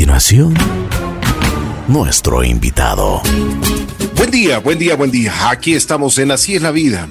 [0.00, 0.54] continuación,
[1.86, 3.20] nuestro invitado.
[4.16, 5.50] Buen día, buen día, buen día.
[5.50, 7.06] Aquí estamos en Así es la vida.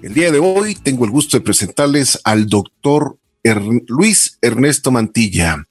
[0.00, 5.66] El día de hoy tengo el gusto de presentarles al doctor Luis Ernesto Mantilla.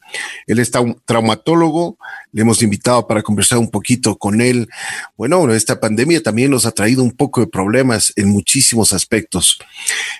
[0.48, 1.98] Él está un traumatólogo,
[2.32, 4.68] le hemos invitado para conversar un poquito con él.
[5.16, 9.60] Bueno, esta pandemia también nos ha traído un poco de problemas en muchísimos aspectos.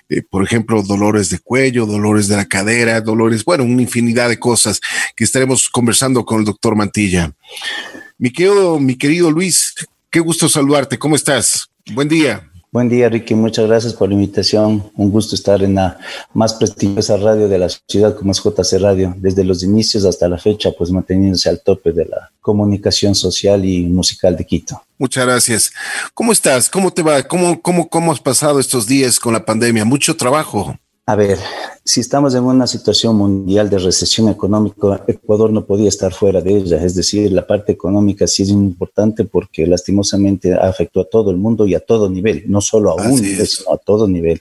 [0.10, 4.40] Eh, por ejemplo, dolores de cuello, dolores de la cadera, dolores, bueno, una infinidad de
[4.40, 4.80] cosas
[5.16, 7.34] que estaremos conversando con el doctor Mantilla.
[8.18, 9.74] Mi querido, mi querido Luis,
[10.10, 11.00] qué gusto saludarte.
[11.00, 11.70] ¿Cómo estás?
[11.94, 12.49] Buen día.
[12.72, 13.34] Buen día, Ricky.
[13.34, 14.92] Muchas gracias por la invitación.
[14.96, 15.98] Un gusto estar en la
[16.36, 20.38] más prestigiosa radio de la ciudad como es JC Radio, desde los inicios hasta la
[20.38, 24.84] fecha, pues manteniéndose al tope de la comunicación social y musical de Quito.
[25.00, 25.72] Muchas gracias.
[26.14, 26.70] ¿Cómo estás?
[26.70, 27.24] ¿Cómo te va?
[27.24, 29.84] ¿Cómo, cómo, cómo has pasado estos días con la pandemia?
[29.84, 30.78] ¿Mucho trabajo?
[31.10, 31.40] A ver,
[31.84, 36.56] si estamos en una situación mundial de recesión económica, Ecuador no podía estar fuera de
[36.56, 36.84] ella.
[36.86, 41.66] Es decir, la parte económica sí es importante porque lastimosamente afectó a todo el mundo
[41.66, 44.40] y a todo nivel, no solo a un sino a todo nivel.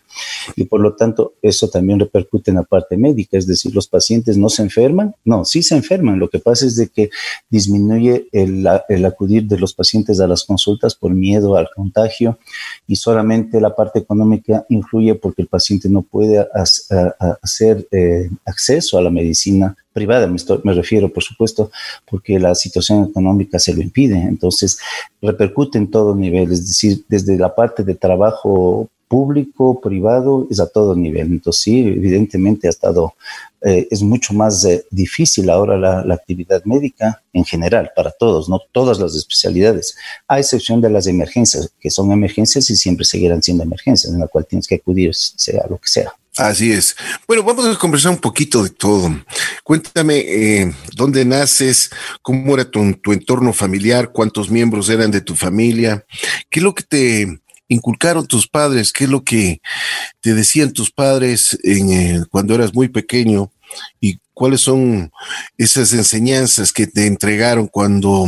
[0.56, 3.39] Y por lo tanto, eso también repercute en la parte médica.
[3.39, 6.19] Es decir, los pacientes no se enferman, no, sí se enferman.
[6.19, 7.09] Lo que pasa es de que
[7.48, 8.67] disminuye el,
[9.06, 12.39] acudir de los pacientes a las consultas por miedo al contagio
[12.87, 19.03] y solamente la parte económica influye porque el paciente no puede hacer eh, acceso a
[19.03, 21.70] la medicina privada, me, me, refiero, por supuesto,
[22.09, 24.17] porque la situación económica se lo impide.
[24.17, 24.78] Entonces,
[25.20, 30.67] repercute en todo nivel, es decir, desde la parte de trabajo público, privado, es a
[30.69, 31.28] todo nivel.
[31.28, 33.15] Entonces, sí, evidentemente ha estado,
[33.62, 38.48] eh, es mucho más eh, difícil ahora la, la, actividad médica en general, para todos,
[38.48, 39.97] no todas las especialidades,
[40.28, 44.28] a excepción de las emergencias, que son emergencias y siempre seguirán siendo emergencias, en la
[44.28, 46.12] cual tienes que acudir, sea lo que sea.
[46.39, 46.94] Así es.
[47.27, 49.11] Bueno, vamos a conversar un poquito de todo.
[49.64, 51.91] Cuéntame eh, dónde naces,
[52.22, 56.06] cómo era tu, entorno familiar, cuántos miembros eran de tu familia,
[56.48, 59.60] qué es lo que te inculcaron tus padres, qué es lo que
[60.21, 63.50] te decían tus padres en, eh, cuando eras muy pequeño
[64.00, 65.10] y cuáles son
[65.56, 68.27] esas enseñanzas que te entregaron cuando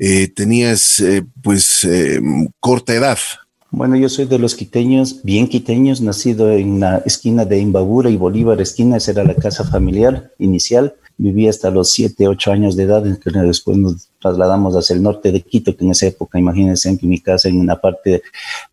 [0.00, 1.00] eh, tenías
[1.40, 1.86] pues
[2.58, 3.18] corta edad.
[3.70, 8.16] Bueno, yo soy de los quiteños, bien quiteños, nacido en la esquina de Imbabura y
[8.16, 10.94] Bolívar, esquina, esa era la casa familiar inicial.
[11.18, 15.32] Viví hasta los 7, 8 años de edad, que después nos trasladamos hacia el norte
[15.32, 18.22] de Quito, que en esa época, imagínense, en mi casa en una parte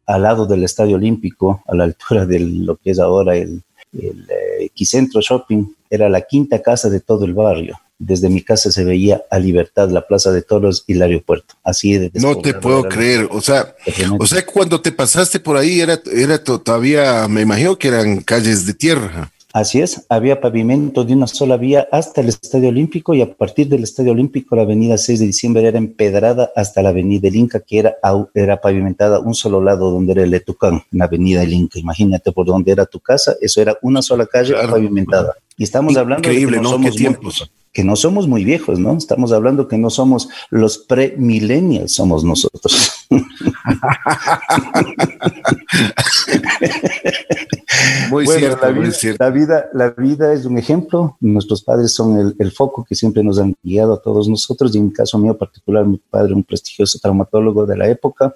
[0.05, 4.21] al lado del Estadio Olímpico, a la altura de lo que es ahora el, el
[4.29, 8.83] eh, Equicentro Shopping, era la quinta casa de todo el barrio desde mi casa se
[8.83, 11.55] veía a Libertad, la Plaza de Toros y el aeropuerto.
[11.63, 13.27] Así de No te puedo creer.
[13.31, 13.75] O sea,
[14.19, 18.65] o sea, cuando te pasaste por ahí era, era todavía, me imagino que eran calles
[18.65, 19.31] de tierra.
[19.55, 23.69] Así es, había pavimento de una sola vía hasta el Estadio Olímpico y a partir
[23.69, 27.61] del Estadio Olímpico la avenida 6 de diciembre era empedrada hasta la avenida El Inca,
[27.61, 27.95] que era,
[28.33, 31.79] era pavimentada un solo lado donde era el Etucán, en la avenida El Inca.
[31.79, 35.35] Imagínate por dónde era tu casa, eso era una sola calle pavimentada.
[35.55, 37.49] Y estamos hablando de que no, somos tiempos?
[37.75, 38.97] Que no somos muy viejos, ¿no?
[38.97, 43.05] Estamos hablando que no somos los pre-millennials, somos nosotros.
[48.09, 51.17] muy, cierto, la vida, La vida, la vida es un ejemplo.
[51.19, 54.73] Nuestros padres son el, el, foco que siempre nos han guiado a todos nosotros.
[54.73, 58.33] Y en mi caso mío particular, mi padre, un prestigioso traumatólogo de la época,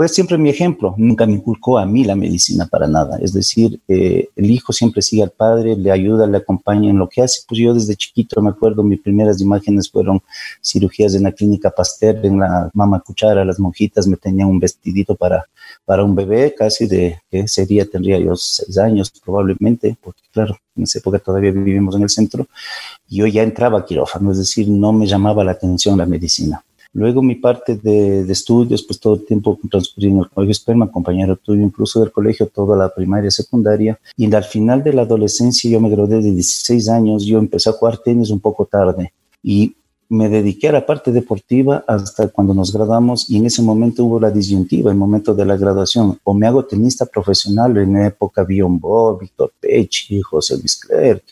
[0.00, 3.18] fue siempre mi ejemplo, nunca me inculcó a mí la medicina para nada.
[3.20, 7.06] Es decir, eh, el hijo siempre sigue al padre, le ayuda, le acompaña en lo
[7.06, 7.42] que hace.
[7.46, 10.22] Pues yo desde chiquito me acuerdo, mis primeras imágenes fueron
[10.64, 15.14] cirugías en la clínica Pasteur, en la mama cuchara, las monjitas me tenían un vestidito
[15.16, 15.44] para,
[15.84, 20.84] para un bebé, casi de, que sería, tendría yo seis años probablemente, porque claro, en
[20.84, 22.46] esa época todavía vivimos en el centro,
[23.06, 26.64] y yo ya entraba a quirófano, es decir, no me llamaba la atención la medicina.
[26.92, 31.36] Luego mi parte de, estudios, pues todo el tiempo transcurrí en el colegio Esperma, compañero
[31.36, 33.98] tuve incluso del colegio, toda la primaria, y secundaria.
[34.16, 37.74] Y al final de la adolescencia yo me gradué de 16 años, yo empecé a
[37.74, 39.12] jugar tenis un poco tarde
[39.42, 39.74] y
[40.08, 44.18] me dediqué a la parte deportiva hasta cuando nos graduamos y en ese momento hubo
[44.18, 48.80] la disyuntiva, el momento de la graduación, o me hago tenista profesional, en época Bion
[48.80, 51.22] Bo, Víctor Pechi, José Luis Clerc,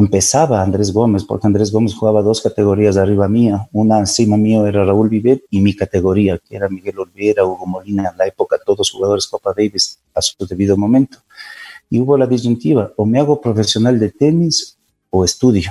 [0.00, 3.68] empezaba Andrés Gómez, porque Andrés Gómez jugaba dos categorías arriba mía.
[3.72, 8.10] Una encima mío era Raúl Vivet y mi categoría, que era Miguel Olvera, Hugo Molina,
[8.10, 11.18] en la época todos jugadores Copa Davis a su debido momento.
[11.88, 14.78] Y hubo la disyuntiva, o me hago profesional de tenis
[15.10, 15.70] o estudio.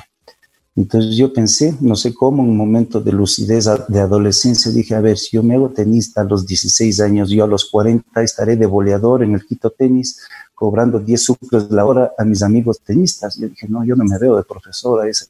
[0.76, 5.02] Entonces yo pensé, no sé cómo, en un momento de lucidez de adolescencia, dije, a
[5.02, 8.56] ver, si yo me hago tenista a los 16 años, yo a los 40 estaré
[8.56, 10.22] de boleador en el Quito Tenis,
[10.59, 13.38] cobrando 10 sucres la hora a mis amigos tenistas.
[13.38, 15.25] Yo dije, no, yo no me veo de profesor a esa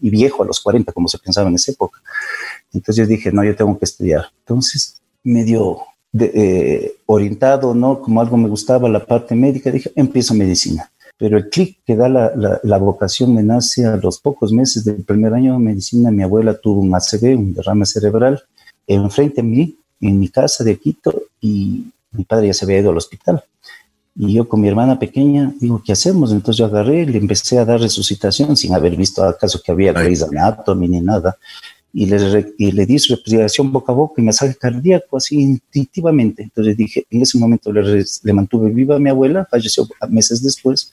[0.00, 2.00] y viejo a los 40, como se pensaba en esa época.
[2.72, 4.24] Entonces yo dije, no, yo tengo que estudiar.
[4.40, 5.78] Entonces, medio
[6.18, 8.00] eh, orientado, ¿no?
[8.00, 10.90] Como algo me gustaba la parte médica, dije, empiezo medicina.
[11.16, 15.02] Pero el clic que da la, la, vocación me nace a los pocos meses del
[15.04, 16.10] primer año de medicina.
[16.10, 18.42] Mi abuela tuvo un ACV, un derrame cerebral,
[18.86, 22.90] enfrente a mí, en mi casa de Quito, y mi padre ya se había ido
[22.90, 23.42] al hospital.
[24.18, 26.32] Y yo con mi hermana pequeña digo, ¿qué hacemos?
[26.32, 29.92] Entonces yo agarré y le empecé a dar resucitación sin haber visto acaso que había
[29.92, 31.36] Grey's Anatomy ni nada.
[31.92, 36.42] Y le, y le di respiración boca a boca y masaje cardíaco así instintivamente.
[36.42, 40.92] Entonces dije, en ese momento le, le mantuve viva a mi abuela, falleció meses después.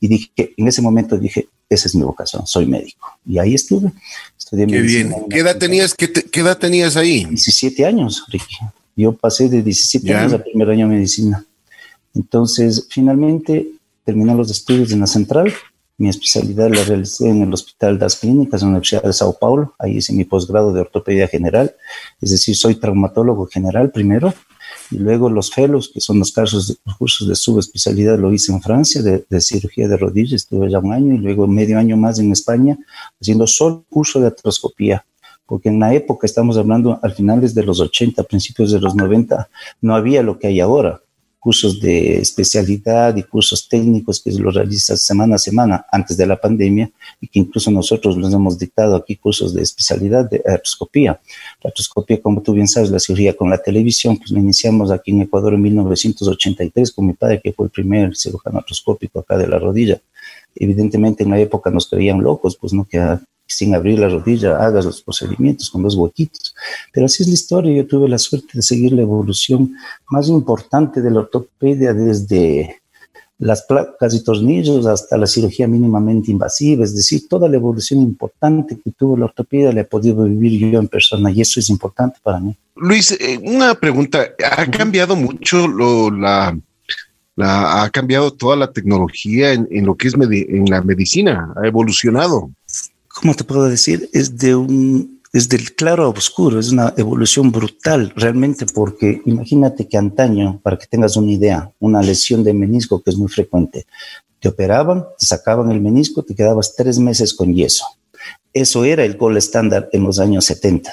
[0.00, 3.06] Y dije, en ese momento dije, esa es mi vocación, soy médico.
[3.26, 3.92] Y ahí estuve.
[4.38, 5.14] Estudié qué bien.
[5.30, 7.24] ¿Qué edad, tenías, qué, ¿Qué edad tenías ahí?
[7.24, 8.56] 17 años, Ricky.
[8.96, 11.46] Yo pasé de 17 años al primer año de medicina.
[12.14, 13.72] Entonces, finalmente,
[14.04, 15.52] terminé los estudios en la central.
[15.98, 19.74] Mi especialidad la realicé en el Hospital das Clínicas, en la Universidad de Sao Paulo.
[19.78, 21.74] Ahí hice mi posgrado de ortopedia general.
[22.20, 24.34] Es decir, soy traumatólogo general primero.
[24.90, 28.60] Y luego los fellows, que son los, casos, los cursos de subespecialidad, lo hice en
[28.60, 30.42] Francia, de, de cirugía de rodillas.
[30.42, 32.78] Estuve ya un año y luego medio año más en España,
[33.20, 35.04] haciendo solo curso de artroscopía
[35.44, 39.50] porque en la época, estamos hablando al finales de los 80, principios de los 90,
[39.82, 41.02] no había lo que hay ahora
[41.42, 46.40] cursos de especialidad y cursos técnicos que los realizas semana a semana antes de la
[46.40, 46.88] pandemia
[47.20, 51.20] y que incluso nosotros los hemos dictado aquí cursos de especialidad de artroscopía.
[51.60, 55.10] La artroscopía, como tú bien sabes, la cirugía con la televisión, pues la iniciamos aquí
[55.10, 59.48] en Ecuador en 1983 con mi padre, que fue el primer cirujano artroscópico acá de
[59.48, 60.00] la rodilla.
[60.54, 63.00] Evidentemente en la época nos creían locos, pues no, que
[63.56, 66.54] sin abrir la rodilla hagas los procedimientos con dos huequitos.
[66.92, 67.74] Pero así es la historia.
[67.74, 69.74] Yo tuve la suerte de seguir la evolución
[70.10, 72.82] más importante de la ortopedia desde
[73.42, 78.78] las placas y tornillos hasta la cirugía mínimamente invasiva, es decir, toda la evolución importante
[78.82, 82.20] que tuvo la ortopedia la he podido vivir yo en persona y eso es importante
[82.22, 82.56] para mí.
[82.76, 86.56] Luis, eh, una pregunta, ¿ha cambiado mucho lo, la,
[87.34, 91.52] la, ha cambiado toda la tecnología en, en lo que es en la medicina?
[91.56, 92.48] ¿Ha evolucionado?
[93.14, 94.08] ¿Cómo te puedo decir?
[94.12, 99.88] Es de un, es del claro a oscuro, es una evolución brutal realmente, porque imagínate
[99.88, 103.86] que antaño, para que tengas una idea, una lesión de menisco que es muy frecuente,
[104.40, 107.84] te operaban, te sacaban el menisco, te quedabas tres meses con yeso.
[108.52, 110.92] Eso era el gol estándar en los años 70.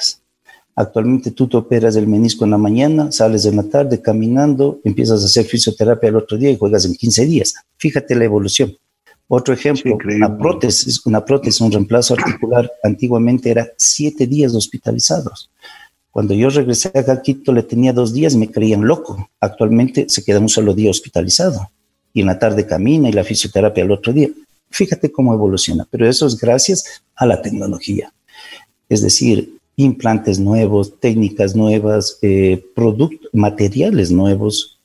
[0.75, 5.21] Actualmente tú te operas el menisco en la mañana, sales en la tarde caminando, empiezas
[5.21, 7.55] a hacer fisioterapia el otro día y juegas en 15 días.
[7.77, 8.77] Fíjate la evolución.
[9.31, 15.51] Otro ejemplo, una prótesis, una prótesis, un reemplazo articular, antiguamente era siete días hospitalizados.
[16.09, 19.29] Cuando yo regresé a Quito le tenía dos días, me creían loco.
[19.39, 21.69] Actualmente se queda un solo día hospitalizado
[22.11, 24.29] y en la tarde camina y la fisioterapia el otro día.
[24.71, 28.11] Fíjate cómo evoluciona, pero eso es gracias a la tecnología.
[28.89, 32.65] Es decir, implantes nuevos, técnicas nuevas, eh,
[33.31, 34.78] materiales nuevos,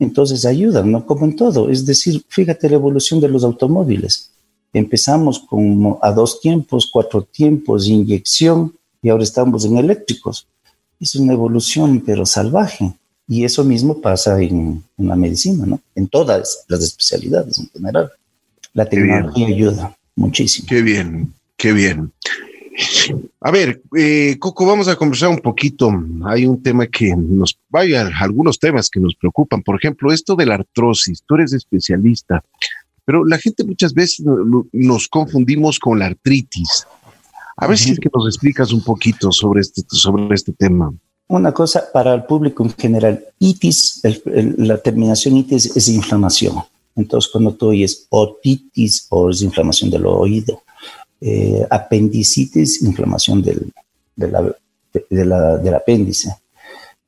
[0.00, 1.06] entonces ayudan, ¿no?
[1.06, 1.70] Como en todo.
[1.70, 4.30] Es decir, fíjate la evolución de los automóviles.
[4.72, 10.46] Empezamos con a dos tiempos, cuatro tiempos, inyección, y ahora estamos en eléctricos.
[10.98, 12.92] Es una evolución, pero salvaje.
[13.28, 15.80] Y eso mismo pasa en, la medicina, ¿no?
[15.94, 18.10] En todas las especialidades en general.
[18.72, 20.66] La tecnología ayuda muchísimo.
[20.68, 22.12] Qué bien, qué bien.
[23.40, 25.90] A ver, eh, Coco, vamos a conversar un poquito.
[26.24, 29.62] Hay un tema que nos, vaya, algunos temas que nos preocupan.
[29.62, 31.22] Por ejemplo, esto de la artrosis.
[31.26, 32.42] Tú eres especialista,
[33.04, 34.24] pero la gente muchas veces
[34.72, 36.86] nos confundimos con la artritis.
[37.56, 40.92] A ver si es que nos explicas un poquito sobre este, sobre este tema.
[41.28, 44.02] Una cosa para el público en general, itis,
[44.56, 46.56] la terminación itis es inflamación.
[46.96, 50.62] Entonces, cuando tú oyes otitis o es inflamación del oído,
[51.20, 53.72] eh, apendicitis, inflamación del,
[54.16, 56.34] del apéndice.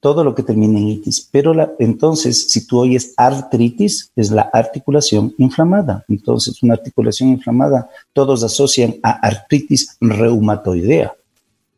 [0.00, 1.28] Todo lo que termina en itis.
[1.30, 6.04] Pero entonces, si tú oyes artritis, es la articulación inflamada.
[6.08, 11.14] Entonces, una articulación inflamada, todos asocian a artritis reumatoidea.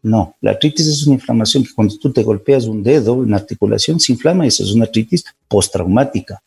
[0.03, 3.39] No, la artritis es una inflamación que cuando tú te golpeas un dedo en la
[3.39, 6.43] articulación se inflama eso es una artritis postraumática.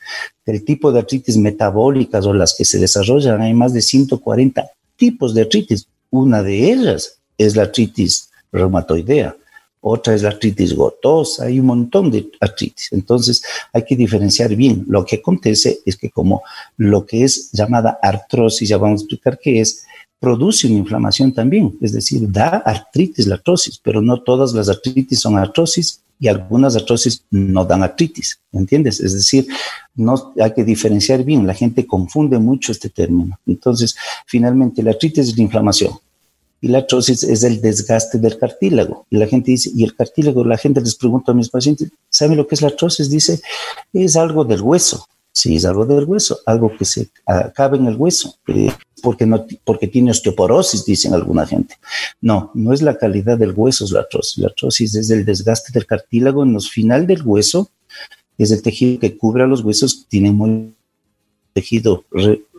[0.46, 4.64] El tipo de artritis metabólicas o las que se desarrollan, hay más de 140
[4.98, 5.88] tipos de artritis.
[6.10, 9.36] Una de ellas es la artritis reumatoidea,
[9.80, 12.92] otra es la artritis gotosa, hay un montón de artritis.
[12.92, 14.84] Entonces hay que diferenciar bien.
[14.88, 16.42] Lo que acontece es que como
[16.76, 19.86] lo que es llamada artrosis, ya vamos a explicar qué es,
[20.20, 25.20] produce una inflamación también, es decir, da artritis la artrosis, pero no todas las artritis
[25.20, 29.00] son artrosis y algunas artrosis no dan artritis, ¿entiendes?
[29.00, 29.46] Es decir,
[29.94, 33.38] no hay que diferenciar bien, la gente confunde mucho este término.
[33.46, 33.94] Entonces,
[34.26, 35.92] finalmente, la artritis es la inflamación.
[36.60, 39.06] Y la artrosis es el desgaste del cartílago.
[39.10, 42.36] Y la gente dice, y el cartílago, la gente les pregunta a mis pacientes, ¿saben
[42.36, 43.08] lo que es la artrosis?
[43.08, 43.40] Dice,
[43.92, 45.06] es algo del hueso.
[45.32, 49.46] Sí, es algo del hueso, algo que se acaba en el hueso, eh, porque, no,
[49.64, 51.76] porque tiene osteoporosis, dicen alguna gente.
[52.20, 54.38] No, no es la calidad del hueso, es la artrosis.
[54.38, 57.70] La artrosis es el desgaste del cartílago en los final del hueso,
[58.36, 60.74] es el tejido que cubre a los huesos, tiene muy
[61.52, 62.04] tejido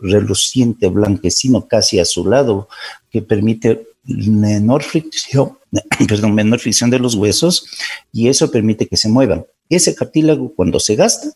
[0.02, 2.68] reluciente, blanquecino, casi azulado,
[3.10, 5.58] que permite menor fricción,
[6.08, 7.66] perdón, menor fricción de los huesos
[8.12, 9.46] y eso permite que se muevan.
[9.68, 11.30] Ese cartílago cuando se gasta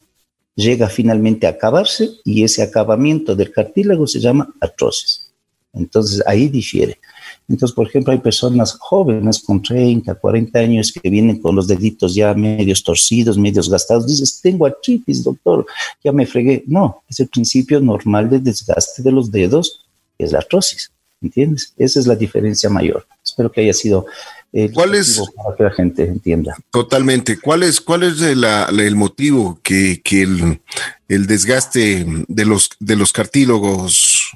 [0.55, 5.31] llega finalmente a acabarse y ese acabamiento del cartílago se llama artrosis.
[5.73, 6.99] Entonces ahí difiere.
[7.49, 12.15] Entonces, por ejemplo, hay personas jóvenes con 30, 40 años que vienen con los deditos
[12.15, 14.07] ya medios torcidos, medios gastados.
[14.07, 15.67] Dices, tengo artritis, doctor,
[16.03, 16.65] ya me fregué.
[16.67, 19.85] No, es el principio normal de desgaste de los dedos,
[20.17, 20.91] es la artrosis.
[21.21, 21.73] ¿Entiendes?
[21.77, 23.07] Esa es la diferencia mayor.
[23.23, 24.07] Espero que haya sido
[24.55, 26.57] el ¿Cuál es, para que la gente entienda.
[26.71, 27.39] Totalmente.
[27.41, 30.61] ¿Cuál es, cuál es el motivo que, que el,
[31.09, 34.33] el, desgaste de los, de los cartílagos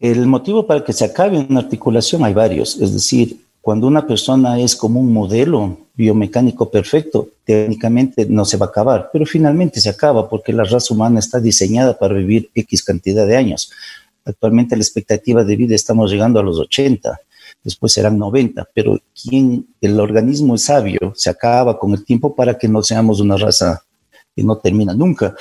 [0.00, 4.60] el motivo para que se acabe una articulación hay varios, es decir, cuando una persona
[4.60, 9.88] es como un modelo biomecánico perfecto, técnicamente no se va a acabar, pero finalmente se
[9.88, 13.72] acaba porque la raza humana está diseñada para vivir X cantidad de años.
[14.24, 17.18] Actualmente la expectativa de vida estamos llegando a los 80,
[17.66, 22.56] después serán 90, pero quien el organismo es sabio, se acaba con el tiempo para
[22.56, 23.82] que no seamos una raza
[24.36, 25.34] que no termina nunca.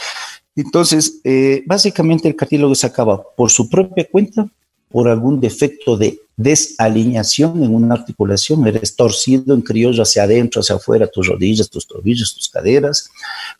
[0.55, 4.49] Entonces, eh, básicamente el cartílago se acaba por su propia cuenta,
[4.95, 10.77] por algún defecto de desalineación en una articulación, eres torcido en criollo hacia adentro, hacia
[10.77, 13.09] afuera, tus rodillas, tus tobillos, tus caderas.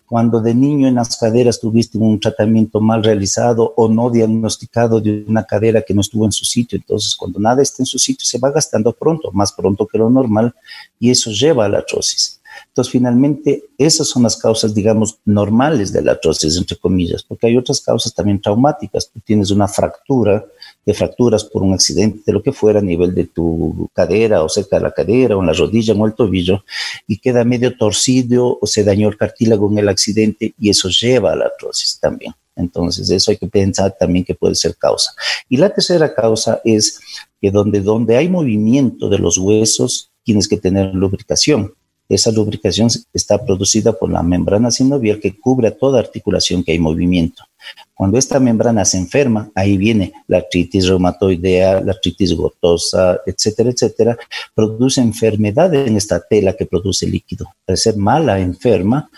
[0.08, 5.26] Cuando de niño en las caderas tuviste un tratamiento mal realizado o no diagnosticado de
[5.28, 8.26] una cadera que no estuvo en su sitio, entonces cuando nada está en su sitio
[8.26, 10.56] se va gastando pronto, más pronto que lo normal,
[11.02, 12.40] y eso lleva a la atrosis.
[12.70, 17.58] Entonces, finalmente, esas son las causas, digamos, normales de la artrosis, entre comillas, porque hay
[17.58, 19.10] otras causas también traumáticas.
[19.10, 20.46] Tú tienes una fractura,
[20.86, 24.50] de fracturas por un accidente, de lo que fuera, a nivel de tu cadera o
[24.50, 26.64] cerca de la cadera o en la rodilla o el tobillo,
[27.08, 31.34] y queda medio torcido o se dañó el cartílago en el accidente y eso lleva
[31.34, 32.34] a la artrosis también.
[32.56, 35.12] Entonces, eso hay que pensar también que puede ser causa.
[35.50, 37.00] Y la tercera causa es
[37.42, 41.74] que donde, donde hay movimiento de los huesos, tienes que tener lubricación.
[42.08, 46.80] Esa lubricación está producida por la membrana sinovial que cubre a toda articulación que hay
[46.80, 47.44] movimiento.
[47.94, 54.18] Cuando esta membrana se enferma, ahí viene la artritis reumatoidea, la artritis gotosa, etcétera, etcétera,
[54.54, 57.48] produce enfermedad en esta tela que produce líquido.
[57.68, 59.10] Al ser mala, enferma,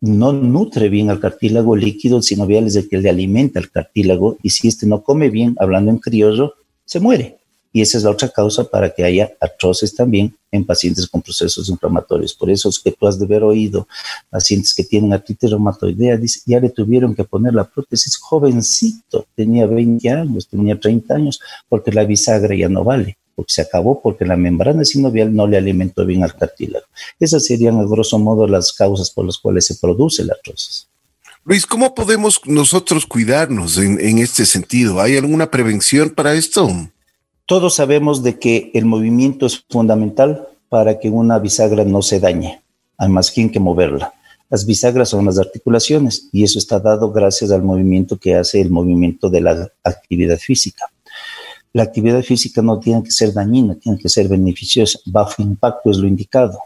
[0.00, 4.50] no nutre bien al cartílago líquido, sinovial es el que le alimenta al cartílago y
[4.50, 7.37] si este no come bien, hablando en criollo, se muere.
[7.72, 11.68] Y esa es la otra causa para que haya artrosis también en pacientes con procesos
[11.68, 12.34] inflamatorios.
[12.34, 13.86] Por eso es que tú has de haber oído
[14.30, 20.08] pacientes que tienen artritis reumatoidea, ya le tuvieron que poner la prótesis jovencito, tenía 20
[20.10, 24.36] años, tenía 30 años, porque la bisagra ya no vale, porque se acabó porque la
[24.36, 26.86] membrana sinovial no le alimentó bien al cartílago.
[27.20, 30.88] Esas serían, a grosso modo, las causas por las cuales se produce la artrosis.
[31.44, 35.00] Luis, ¿cómo podemos nosotros cuidarnos en, en este sentido?
[35.00, 36.68] ¿Hay alguna prevención para esto?
[37.48, 42.60] Todos sabemos de que el movimiento es fundamental para que una bisagra no se dañe.
[42.98, 44.12] Además, tienen que moverla.
[44.50, 48.68] Las bisagras son las articulaciones y eso está dado gracias al movimiento que hace el
[48.68, 50.92] movimiento de la actividad física.
[51.72, 54.98] La actividad física no tiene que ser dañina, tiene que ser beneficiosa.
[55.06, 56.58] Bajo impacto es lo indicado.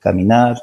[0.00, 0.60] Caminar,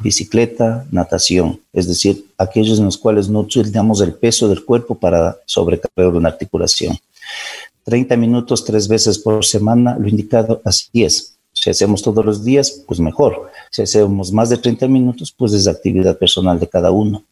[0.00, 5.38] bicicleta, natación, es decir, aquellos en los cuales no utilizamos el peso del cuerpo para
[5.44, 6.96] sobrecargar una articulación.
[7.84, 11.36] 30 minutos tres veces por semana, lo indicado así es.
[11.52, 13.50] Si hacemos todos los días, pues mejor.
[13.70, 17.24] Si hacemos más de 30 minutos, pues es actividad personal de cada uno.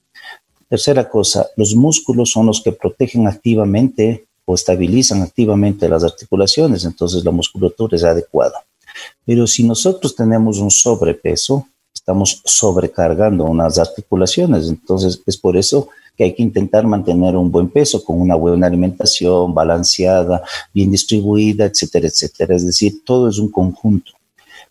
[0.69, 7.25] Tercera cosa, los músculos son los que protegen activamente o estabilizan activamente las articulaciones, entonces
[7.25, 8.64] la musculatura es adecuada.
[9.25, 15.88] Pero si nosotros tenemos un sobrepeso, estamos sobrecargando unas articulaciones, entonces es por eso
[16.25, 20.42] hay que intentar mantener un buen peso con una buena alimentación balanceada,
[20.75, 22.56] bien distribuida, etcétera, etcétera.
[22.56, 24.12] Es decir, todo es un conjunto.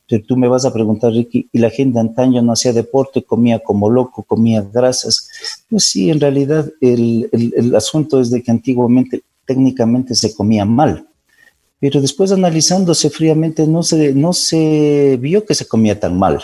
[0.09, 3.59] Pero tú me vas a preguntar, Ricky, ¿y la gente antaño no hacía deporte, comía
[3.59, 5.29] como loco, comía grasas?
[5.69, 11.07] Pues sí, en realidad el, el asunto es de que antiguamente técnicamente se comía mal,
[11.79, 16.41] pero después analizándose fríamente no se, no se vio que se comía tan mal.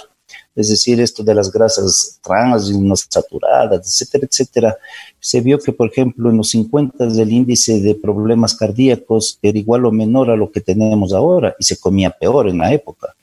[0.55, 4.77] Es decir, esto de las grasas trans y no saturadas, etcétera, etcétera,
[5.19, 9.85] se vio que, por ejemplo, en los 50 el índice de problemas cardíacos era igual
[9.85, 13.15] o menor a lo que tenemos ahora y se comía peor en la época.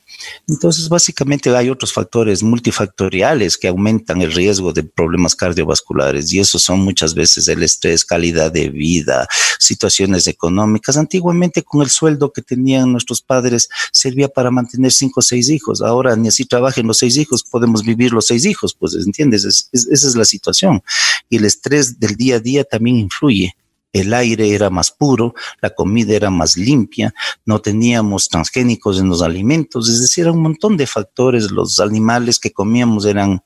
[0.49, 6.63] Entonces, básicamente hay otros factores multifactoriales que aumentan el riesgo de problemas cardiovasculares y esos
[6.63, 9.27] son muchas veces el estrés, calidad de vida,
[9.59, 10.97] situaciones económicas.
[10.97, 15.83] Antiguamente con el sueldo que tenían nuestros padres servía para mantener cinco o seis hijos.
[15.83, 20.09] Ahora ni así trabajen los seis hijos, podemos vivir los seis hijos, pues entiendes, esa
[20.09, 20.83] es la situación.
[21.29, 23.55] Y el estrés del día a día también influye
[23.93, 27.13] el aire era más puro, la comida era más limpia,
[27.45, 31.51] no teníamos transgénicos en los alimentos, es decir, un montón de factores.
[31.51, 33.43] Los animales que comíamos eran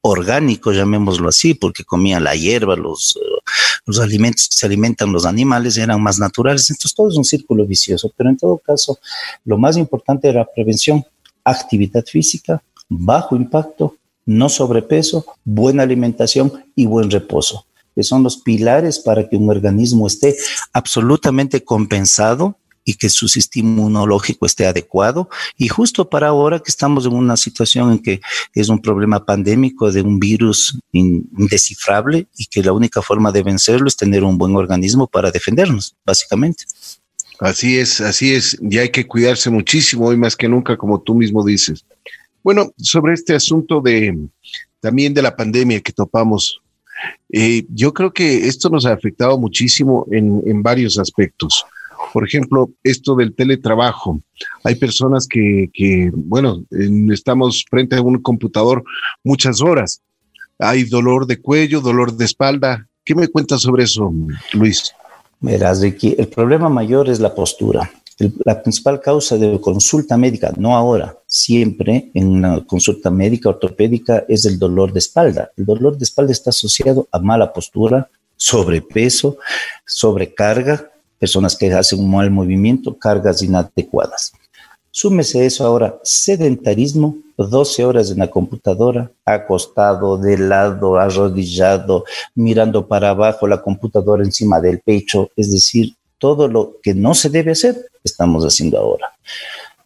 [0.00, 3.40] orgánicos, llamémoslo así, porque comían la hierba, los, eh,
[3.86, 6.70] los alimentos que se alimentan los animales eran más naturales.
[6.70, 8.98] Entonces todo es un círculo vicioso, pero en todo caso,
[9.44, 11.04] lo más importante era prevención,
[11.44, 17.64] actividad física, bajo impacto, no sobrepeso, buena alimentación y buen reposo
[17.98, 20.36] que son los pilares para que un organismo esté
[20.72, 25.28] absolutamente compensado y que su sistema inmunológico esté adecuado.
[25.56, 28.20] Y justo para ahora que estamos en una situación en que
[28.54, 33.88] es un problema pandémico de un virus indescifrable y que la única forma de vencerlo
[33.88, 36.66] es tener un buen organismo para defendernos, básicamente.
[37.40, 38.56] Así es, así es.
[38.62, 41.84] Y hay que cuidarse muchísimo hoy más que nunca, como tú mismo dices.
[42.44, 44.16] Bueno, sobre este asunto de
[44.78, 46.60] también de la pandemia que topamos
[47.30, 51.64] eh, yo creo que esto nos ha afectado muchísimo en, varios aspectos.
[52.12, 54.20] Por ejemplo, esto del teletrabajo.
[54.64, 56.64] Hay personas que, bueno,
[57.12, 58.82] estamos frente a un computador
[59.22, 60.00] muchas horas.
[60.58, 62.86] Hay dolor de cuello, dolor de espalda.
[63.04, 64.12] ¿Qué me cuentas sobre eso,
[64.52, 64.92] Luis?
[65.40, 67.90] Verás, Ricky, el problema mayor es la postura
[68.44, 74.44] la principal causa de consulta médica, no ahora, siempre en una consulta médica ortopédica es
[74.44, 75.50] el dolor de espalda.
[75.56, 79.38] El dolor de espalda está asociado a mala postura, sobrepeso,
[79.86, 84.32] sobrecarga, personas que hacen un mal movimiento, cargas inadecuadas.
[84.90, 93.10] Súmese eso ahora, sedentarismo, 12 horas en la computadora, acostado, de lado, arrodillado, mirando para
[93.10, 97.76] abajo, la computadora encima del pecho, es decir, todo lo que no se debe hacer,
[98.04, 99.12] estamos haciendo ahora.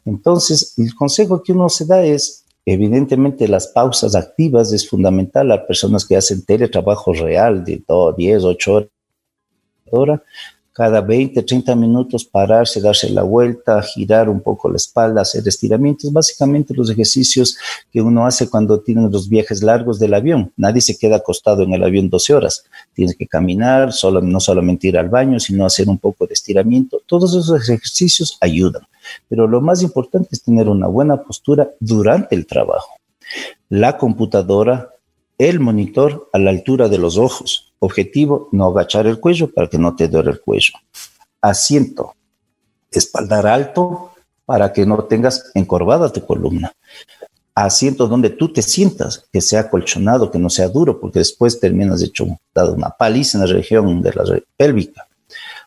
[0.04, 5.66] Entonces, el consejo que uno se da es, evidentemente, las pausas activas es fundamental a
[5.66, 7.82] personas que hacen teletrabajo real de
[8.16, 8.88] 10, 8
[9.90, 10.20] horas,
[10.72, 16.12] cada 20, 30 minutos pararse, darse la vuelta, girar un poco la espalda, hacer estiramientos,
[16.12, 17.58] básicamente los ejercicios
[17.90, 20.52] que uno hace cuando tiene los viajes largos del avión.
[20.56, 22.64] Nadie se queda acostado en el avión 12 horas.
[22.94, 27.02] Tienes que caminar, solo, no solamente ir al baño, sino hacer un poco de estiramiento.
[27.06, 28.82] Todos esos ejercicios ayudan.
[29.28, 32.94] Pero lo más importante es tener una buena postura durante el trabajo.
[33.68, 34.91] La computadora,
[35.48, 39.76] el monitor a la altura de los ojos Objetivo, no agachar el cuello para que
[39.76, 40.74] no te duele el cuello.
[41.40, 42.14] Asiento,
[42.92, 44.12] espaldar alto
[44.46, 46.72] para que no tengas encorvada tu columna.
[47.56, 52.00] Asiento donde tú te sientas, que sea colchonado, que no sea duro, porque después terminas
[52.04, 55.08] hecho dado una paliza en la región de la pélvica.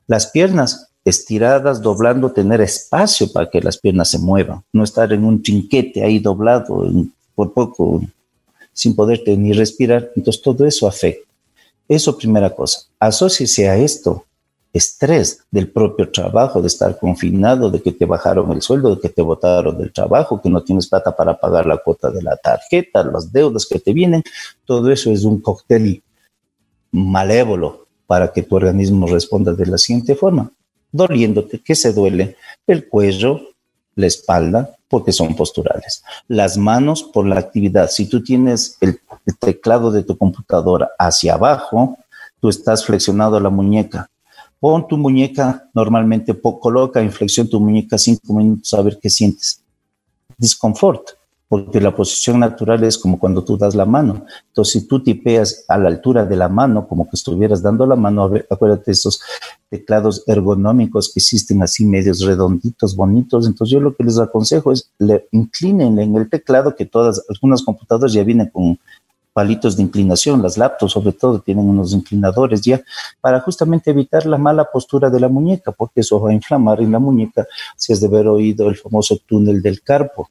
[0.07, 5.25] Las piernas estiradas, doblando, tener espacio para que las piernas se muevan, no estar en
[5.25, 6.81] un chinquete ahí doblado
[7.35, 8.01] por poco
[8.75, 10.11] sin poderte ni respirar.
[10.15, 11.27] Entonces todo eso afecta.
[11.87, 12.81] Eso primera cosa.
[12.99, 14.25] Asociese a esto
[14.73, 19.07] estrés del propio trabajo, de estar confinado, de que te bajaron el sueldo, de que
[19.07, 23.01] te botaron del trabajo, que no tienes plata para pagar la cuota de la tarjeta,
[23.03, 24.21] las deudas que te vienen.
[24.65, 26.03] Todo eso es un cóctel
[26.91, 30.51] malévolo para que tu organismo responda de la siguiente forma.
[30.91, 32.35] Doliéndote, que se duele
[32.67, 33.39] el cuello,
[33.95, 36.03] la espalda, porque son posturales.
[36.27, 37.89] Las manos por la actividad.
[37.89, 38.99] Si tú tienes el,
[39.39, 41.97] teclado de tu computadora hacia abajo,
[42.39, 44.09] tú estás flexionado la muñeca.
[44.59, 49.63] Pon tu muñeca, normalmente coloca en flexión tu muñeca cinco minutos a ver qué sientes.
[50.37, 51.09] Disconfort
[51.47, 54.25] porque la posición natural es como cuando tú das la mano.
[54.47, 57.95] Entonces, si tú tipeas a la altura de la mano, como que estuvieras dando la
[57.95, 59.21] mano, acuérdate de esos
[59.69, 63.45] teclados ergonómicos que existen así medios redonditos, bonitos.
[63.45, 67.61] Entonces, yo lo que les aconsejo es le inclinen en el teclado, que todas, algunas
[67.61, 68.79] computadoras ya vienen con
[69.31, 72.81] palitos de inclinación, las laptops sobre todo tienen unos inclinadores ya,
[73.19, 76.93] para justamente evitar la mala postura de la muñeca, porque eso va a inflamar en
[76.93, 80.29] la muñeca, si has de haber oído el famoso túnel del carpo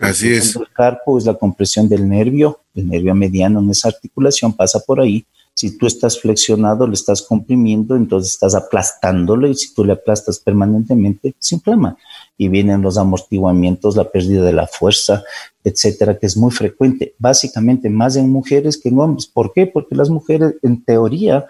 [0.00, 0.56] Así es.
[0.56, 5.00] El carpo es la compresión del nervio, el nervio mediano en esa articulación pasa por
[5.00, 5.26] ahí,
[5.58, 10.38] Si tú estás flexionado, le estás comprimiendo, entonces estás aplastándolo y si tú le aplastas
[10.38, 11.96] permanentemente, se inflama.
[12.36, 15.24] Y vienen los amortiguamientos, la pérdida de la fuerza,
[15.64, 19.26] etcétera, que es muy frecuente, básicamente más en mujeres que en hombres.
[19.26, 19.66] ¿Por qué?
[19.66, 21.46] Porque las mujeres, en teoría,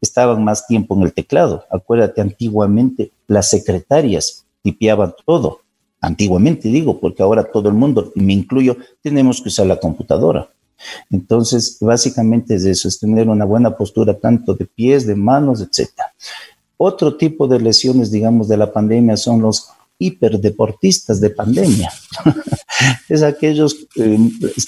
[0.00, 1.64] estaban más tiempo en el teclado.
[1.72, 5.62] Acuérdate, antiguamente las secretarias tipeaban todo.
[6.00, 10.50] Antiguamente digo, porque ahora todo el mundo, me incluyo, tenemos que usar la computadora.
[11.10, 15.90] Entonces, básicamente es eso, es tener una buena postura tanto de pies, de manos, etc.
[16.76, 19.68] Otro tipo de lesiones, digamos, de la pandemia son los
[20.00, 21.92] hiperdeportistas de pandemia.
[23.08, 24.18] es aquellos eh,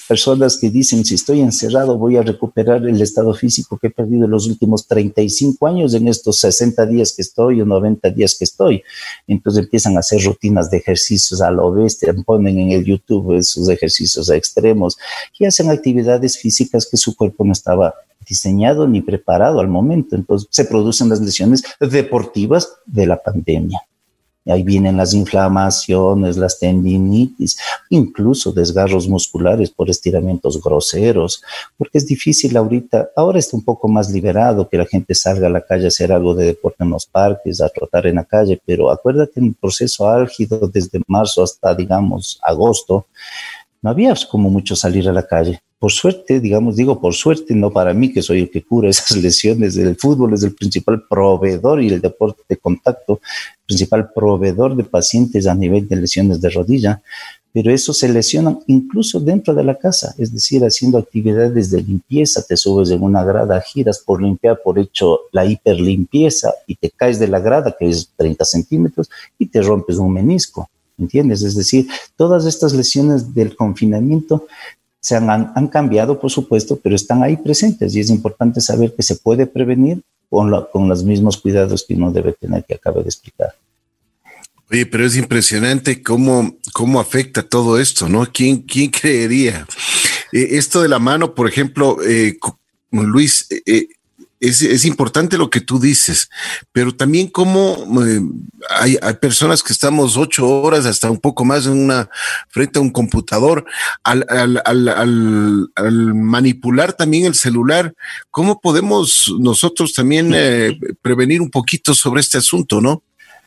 [0.07, 4.25] personas que dicen, si estoy encerrado, voy a recuperar el estado físico que he perdido
[4.25, 8.45] en los últimos 35 años en estos 60 días que estoy o 90 días que
[8.45, 8.83] estoy.
[9.27, 13.67] Entonces empiezan a hacer rutinas de ejercicios a lo bestia, ponen en el YouTube esos
[13.69, 14.97] ejercicios extremos
[15.39, 17.95] y hacen actividades físicas que su cuerpo no estaba
[18.27, 20.15] diseñado ni preparado al momento.
[20.15, 23.81] Entonces se producen las lesiones deportivas de la pandemia.
[24.45, 27.57] Ahí vienen las inflamaciones, las tendinitis,
[27.89, 31.41] incluso desgarros musculares por estiramientos groseros,
[31.77, 35.49] porque es difícil ahorita, ahora está un poco más liberado que la gente salga a
[35.49, 38.61] la calle a hacer algo de deporte en los parques, a trotar en la calle,
[38.65, 43.07] pero acuérdate en el proceso álgido desde marzo hasta, digamos, agosto,
[43.81, 47.69] no había como mucho salir a la calle por suerte, digamos, digo por suerte, no
[47.69, 51.83] para mí que soy el que cura esas lesiones, el fútbol es el principal proveedor
[51.83, 53.19] y el deporte de contacto,
[53.65, 57.01] principal proveedor de pacientes a nivel de lesiones de rodilla,
[57.51, 62.41] pero eso se lesionan incluso dentro de la casa, es decir, haciendo actividades de limpieza,
[62.47, 67.19] te subes en una grada, giras por limpiar, por hecho la hiperlimpieza y te caes
[67.19, 70.69] de la grada, que es 30 centímetros, y te rompes un menisco.
[70.97, 71.41] ¿Entiendes?
[71.41, 74.45] Es decir, todas estas lesiones del confinamiento
[75.03, 79.03] se han, han, cambiado, por supuesto, pero están ahí presentes y es importante saber que
[79.03, 83.09] se puede prevenir con, con los mismos cuidados que uno debe tener que acabo de
[83.09, 83.53] explicar.
[84.71, 88.25] Oye, pero es impresionante cómo, cómo afecta todo esto, ¿no?
[88.31, 89.67] ¿Quién, quién creería?
[90.31, 92.37] Eh, esto de la mano, por ejemplo, eh,
[92.91, 93.87] Luis, eh,
[94.47, 96.29] es, importante lo que tú dices,
[96.71, 98.21] pero también como eh,
[98.69, 102.09] hay, personas que estamos ocho horas hasta un poco más en una
[102.49, 103.65] frente a un computador,
[104.03, 104.23] al,
[106.13, 107.93] manipular también el celular,
[108.31, 113.03] ¿cómo podemos nosotros también eh, prevenir un poquito sobre este asunto, no?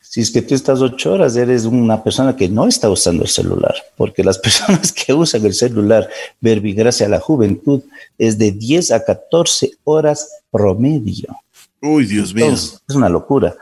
[0.09, 3.29] Si es que tú estás ocho horas, eres una persona que no está usando el
[3.29, 6.09] celular, porque las personas que usan el celular,
[6.41, 7.83] verbigracia a la juventud,
[8.17, 11.37] es de 10 a 14 horas promedio.
[11.83, 12.47] Uy, Dios mío.
[12.47, 13.55] Es una locura.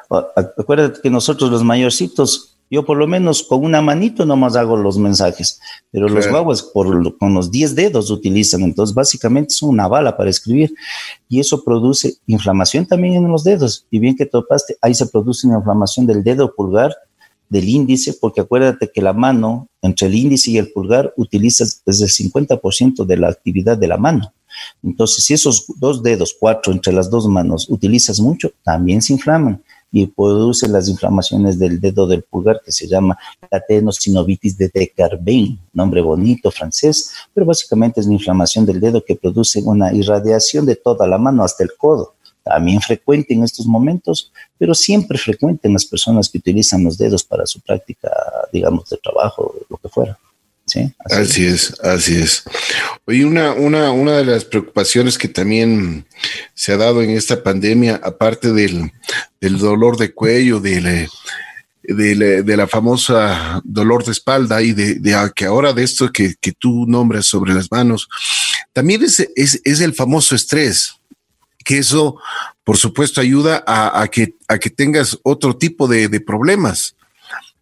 [0.58, 4.98] Acuérdate que nosotros los mayorcitos yo por lo menos con una manito nomás hago los
[4.98, 5.60] mensajes,
[5.92, 10.28] pero los guaguas por, con los 10 dedos utilizan, entonces básicamente es una bala para
[10.28, 10.74] escribir
[11.28, 13.86] y eso produce inflamación también en los dedos.
[13.92, 16.92] Y bien que topaste, ahí se produce una inflamación del dedo pulgar,
[17.48, 22.06] del índice, porque acuérdate que la mano, entre el índice y el pulgar, utilizas desde
[22.06, 24.32] el 50% de la actividad de la mano.
[24.82, 29.62] Entonces, si esos dos dedos, cuatro entre las dos manos, utilizas mucho, también se inflaman
[29.94, 33.16] y produce las inflamaciones del dedo del pulgar que se llama
[33.48, 39.14] la tenosinovitis de Descarben, nombre bonito francés, pero básicamente es una inflamación del dedo que
[39.14, 42.14] produce una irradiación de toda la mano hasta el codo.
[42.42, 47.22] También frecuente en estos momentos, pero siempre frecuente en las personas que utilizan los dedos
[47.22, 48.10] para su práctica,
[48.52, 50.18] digamos, de trabajo, lo que fuera.
[50.74, 51.72] Sí, así, es.
[51.84, 52.42] así es.
[53.06, 56.04] Oye, una, una, una de las preocupaciones que también
[56.52, 58.90] se ha dado en esta pandemia, aparte del,
[59.40, 61.08] dolor de cuello, de,
[61.84, 65.00] de, la famosa dolor de espalda y de,
[65.36, 68.08] que ahora de esto que, tú nombras sobre las manos,
[68.72, 70.96] también es, es, el famoso estrés,
[71.64, 72.16] que eso,
[72.64, 76.96] por supuesto, ayuda a, que, a que tengas otro tipo de, problemas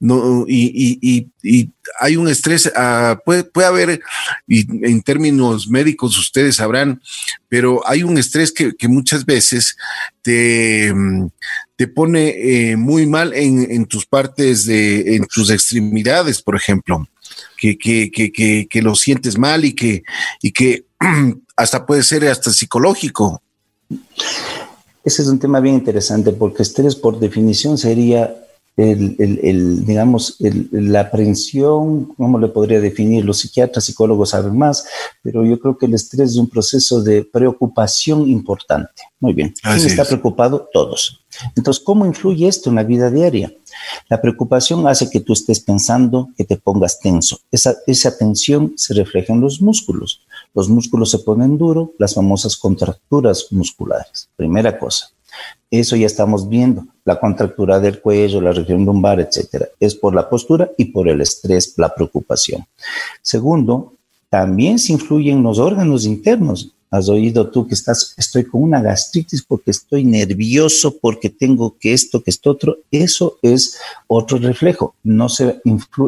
[0.02, 4.00] no, y, y, y, hay un estrés, uh, puede, puede, haber,
[4.48, 7.00] y en términos médicos ustedes sabrán,
[7.48, 9.76] pero hay un estrés que, que muchas veces
[10.20, 10.92] te,
[11.76, 17.08] te pone eh, muy mal en, en, tus partes, de, en tus extremidades, por ejemplo,
[17.56, 20.02] que, que, que, que lo sientes mal y que,
[20.42, 20.84] y que
[21.56, 23.40] hasta puede ser hasta psicológico.
[25.04, 28.34] Ese es un tema bien interesante porque estrés por definición sería
[28.76, 33.24] el, el, digamos, la aprensión, ¿cómo le podría definir?
[33.24, 34.86] Los psiquiatras, psicólogos saben más,
[35.22, 39.02] pero yo creo que el estrés es un proceso de preocupación importante.
[39.20, 39.54] Muy bien.
[39.62, 40.68] ¿Quién está preocupado?
[40.72, 41.22] Todos.
[41.54, 43.52] Entonces, ¿cómo influye esto en la vida diaria?
[44.08, 47.38] La preocupación hace que tú estés pensando, que te pongas tenso.
[47.50, 50.22] Esa, esa tensión se refleja en los músculos.
[50.54, 54.28] los músculos se ponen duros, las famosas contracturas musculares.
[54.36, 55.10] Primera cosa.
[55.70, 59.68] Eso ya estamos viendo, la contractura del cuello, la región lumbar, etcétera.
[59.80, 62.64] Es por la postura y por el estrés, la preocupación.
[63.20, 63.94] Segundo,
[64.30, 66.72] también se influyen los órganos internos.
[66.90, 71.92] Has oído tú que estás, estoy con una gastritis porque estoy nervioso, porque tengo que
[71.94, 72.76] esto, que esto otro.
[72.90, 74.94] Eso es otro reflejo.
[75.02, 75.60] No se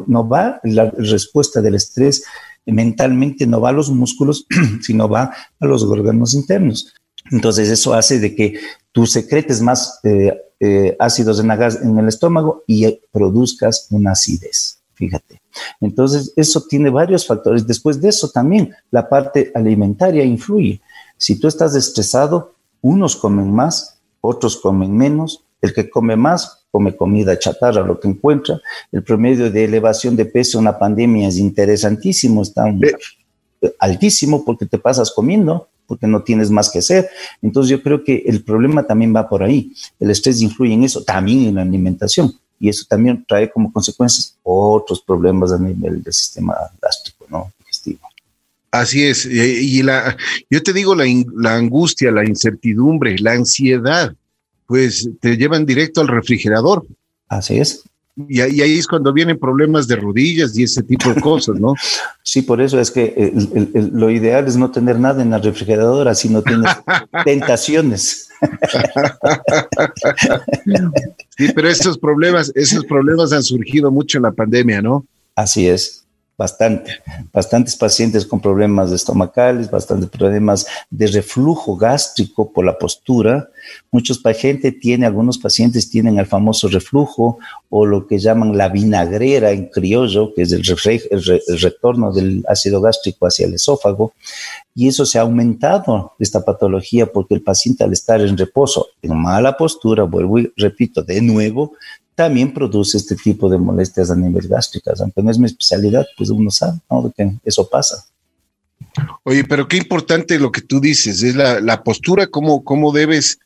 [0.07, 2.25] no va la respuesta del estrés
[2.67, 4.47] mentalmente, no va a los músculos,
[4.83, 6.93] sino va a los órganos internos.
[7.31, 8.59] Entonces eso hace de que
[8.93, 14.81] tú secretes más eh, eh, ácidos en, en el estómago y produzcas una acidez.
[14.95, 15.43] Fíjate.
[15.81, 17.67] Entonces, eso tiene varios factores.
[17.67, 20.81] Después de eso también la parte alimentaria influye.
[21.17, 25.45] Si tú estás estresado, unos comen más, otros comen menos.
[25.61, 28.61] El que come más come comida chatarra, lo que encuentra.
[28.91, 32.65] El promedio de elevación de peso en la pandemia es interesantísimo, está
[33.79, 37.09] altísimo porque te pasas comiendo porque no tienes más que hacer.
[37.43, 39.73] Entonces yo creo que el problema también va por ahí.
[40.01, 44.37] El estrés influye en eso, también en la alimentación y eso también trae como consecuencias
[44.43, 47.53] otros problemas a nivel del sistema gástrico, ¿no?
[47.59, 48.01] Digestivo.
[48.71, 50.17] Así es, y la,
[50.51, 51.05] yo te digo, la,
[51.37, 54.15] la angustia, la incertidumbre, la ansiedad,
[54.67, 56.85] pues te llevan directo al refrigerador.
[57.29, 57.85] Así es.
[58.17, 61.75] Y, ahí es cuando vienen problemas de rodillas y ese tipo de cosas, ¿no?
[62.23, 63.33] Sí, por eso es que
[63.93, 66.69] lo ideal es no tener nada en la refrigeradora, sino tener
[67.25, 68.29] tentaciones.
[71.37, 75.07] sí, pero esos problemas, esos problemas han surgido mucho en la pandemia, ¿no?
[75.37, 76.04] Así es
[76.37, 77.01] bastante,
[77.33, 83.49] bastantes pacientes con problemas estomacales, bastantes problemas de reflujo gástrico por la postura.
[83.91, 87.39] Muchos pacientes tienen, algunos pacientes tienen el famoso reflujo
[87.71, 90.63] o lo que llaman la vinagrera en criollo, que es el,
[91.61, 94.13] retorno del ácido gástrico hacia el esófago.
[94.75, 99.17] Y eso se ha aumentado, esta patología, porque el paciente al estar en reposo, en
[99.17, 101.75] mala postura, vuelvo y repito de nuevo,
[102.15, 105.01] también produce este tipo de molestias a nivel gástricas.
[105.01, 106.79] Aunque no es mi especialidad, pues uno sabe
[107.17, 108.05] que eso pasa.
[109.25, 113.39] Oye, pero qué importante lo que tú dices, es la, postura, cómo, cómo debes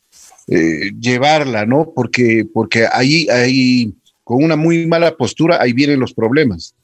[0.47, 1.91] eh, llevarla, ¿no?
[1.95, 6.75] Porque, porque ahí, ahí, con una muy mala postura, ahí vienen los problemas.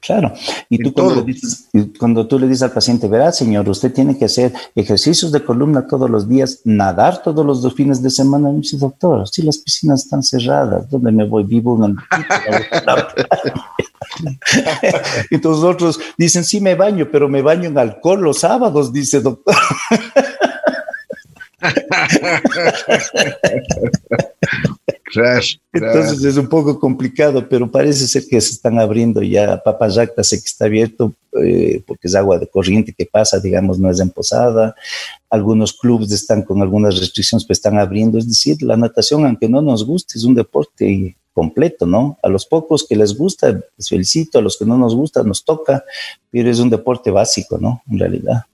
[0.00, 0.32] Claro,
[0.70, 4.24] y tú cuando, dices, cuando, tú le dices al paciente, verá, señor, usted tiene que
[4.24, 8.60] hacer ejercicios de columna todos los días, nadar todos los fines de semana, y me
[8.60, 11.44] dice, doctor, si las piscinas están cerradas, ¿dónde me voy?
[11.44, 11.98] Vivo en
[15.30, 19.20] y todos otros dicen, sí me baño, pero me baño en alcohol los sábados, dice
[19.20, 19.54] doctor.
[25.72, 29.60] Entonces es un poco complicado, pero parece ser que se están abriendo ya.
[29.62, 33.90] Papayacta sé que está abierto eh, porque es agua de corriente que pasa, digamos, no
[33.90, 34.74] es en posada.
[35.28, 38.18] Algunos clubes están con algunas restricciones, pero están abriendo.
[38.18, 42.18] Es decir, la natación, aunque no nos guste, es un deporte completo, ¿no?
[42.22, 45.44] A los pocos que les gusta, les felicito, a los que no nos gusta, nos
[45.44, 45.84] toca,
[46.30, 47.82] pero es un deporte básico, ¿no?
[47.90, 48.44] En realidad.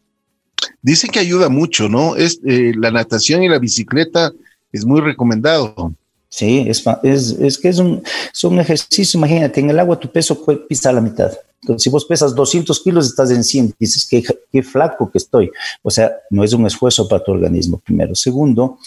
[0.83, 2.17] Dicen que ayuda mucho, ¿no?
[2.17, 4.33] Es eh, la natación y la bicicleta
[4.73, 5.93] es muy recomendado.
[6.29, 8.03] Sí, es, es, que es un,
[8.43, 11.33] un ejercicio, imagínate, en el agua tu peso pisa la mitad.
[11.63, 15.51] Entonces, si vos pesas 200 kilos, estás en 100, dices, qué, qué flaco que estoy.
[15.83, 18.15] O sea, no es un esfuerzo para tu organismo, primero.
[18.15, 18.79] Segundo,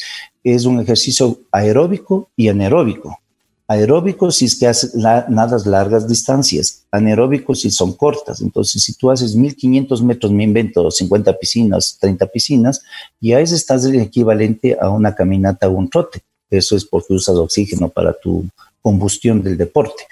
[0.44, 3.20] es un ejercicio aeróbico y anaeróbico.
[3.68, 8.42] Aeróbico si es que haces nadas largas distancias, anaeróbico si son cortas.
[8.42, 12.82] Entonces, si tú haces 1500 metros, me invento 50 piscinas, 30 piscinas,
[13.22, 16.24] ya es estás equivalente a una caminata o un trote.
[16.50, 18.46] Eso es porque usas oxígeno para tu
[18.82, 20.04] combustión del deporte.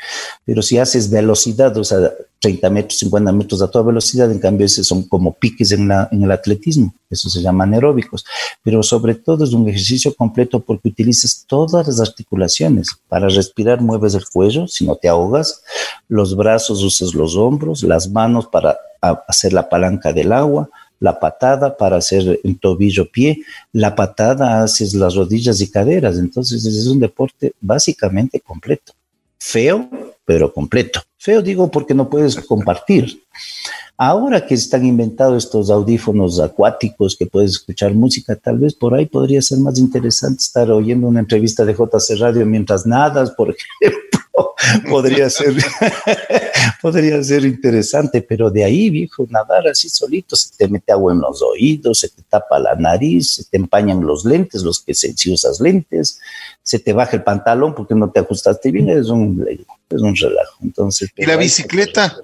[0.45, 4.65] Pero si haces velocidad, o sea, 30 metros, 50 metros a toda velocidad, en cambio,
[4.65, 6.93] esos son como piques en, en el atletismo.
[7.09, 8.25] Eso se llaman aeróbicos.
[8.63, 12.89] Pero sobre todo es un ejercicio completo porque utilizas todas las articulaciones.
[13.07, 15.61] Para respirar mueves el cuello, si no te ahogas.
[16.07, 18.77] Los brazos usas los hombros, las manos para
[19.27, 20.69] hacer la palanca del agua
[20.99, 26.17] la patada para hacer el tobillo-pie, la patada haces las rodillas y caderas.
[26.17, 28.93] Entonces es un deporte básicamente completo.
[29.39, 29.89] Feo,
[30.25, 31.01] pero completo.
[31.17, 33.23] Feo digo porque no puedes compartir.
[33.99, 39.07] Ahora que están inventados estos audífonos acuáticos que puedes escuchar música, tal vez por ahí
[39.07, 43.49] podría ser más interesante estar oyendo una entrevista de JC Radio mientras nadas, por
[43.81, 44.19] ejemplo.
[44.89, 45.55] podría ser,
[46.81, 51.21] podría ser interesante, pero de ahí, viejo, nadar así solito, se te mete agua en
[51.21, 55.15] los oídos, se te tapa la nariz, se te empañan los lentes, los que se,
[55.15, 56.19] si usas lentes,
[56.61, 60.57] se te baja el pantalón porque no te ajustaste bien, es un, es un relajo.
[60.61, 62.17] Entonces, ¿Y la bicicleta?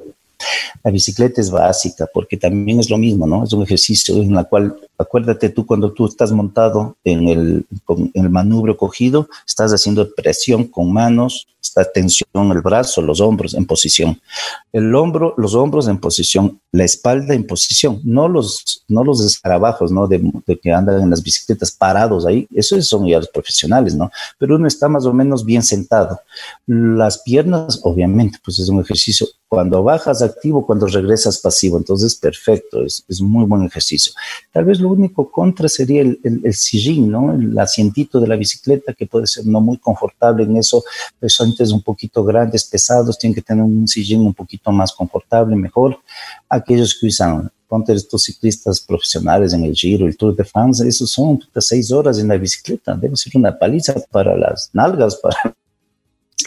[0.84, 3.44] La bicicleta es básica porque también es lo mismo, ¿no?
[3.44, 7.66] Es un ejercicio en el cual, acuérdate tú, cuando tú estás montado en el,
[8.14, 13.54] en el manubrio cogido, estás haciendo presión con manos, está tensión el brazo, los hombros
[13.54, 14.20] en posición.
[14.72, 19.92] El hombro, los hombros en posición, la espalda en posición, no los, no los escarabajos,
[19.92, 20.08] ¿no?
[20.08, 20.22] De,
[20.62, 24.12] que andan en las bicicletas parados ahí, eso son ya los profesionales, ¿no?
[24.38, 26.20] Pero uno está más o menos bien sentado.
[26.68, 31.78] Las piernas, obviamente, pues es un ejercicio cuando bajas activo, cuando regresas pasivo.
[31.78, 34.14] Entonces, perfecto, es, es muy buen ejercicio.
[34.52, 37.34] Tal vez lo único contra sería el, el, sillín, ¿no?
[37.34, 40.84] El asientito de la bicicleta, que puede ser no muy confortable en eso.
[41.20, 46.00] Personas un poquito grandes, pesados, tienen que tener un sillín un poquito más confortable, mejor.
[46.50, 51.10] Aquellos que usan ponte estos ciclistas profesionales en el Giro, el Tour de France, esos
[51.10, 55.56] son seis horas en la bicicleta, debe ser una paliza para las nalgas, para...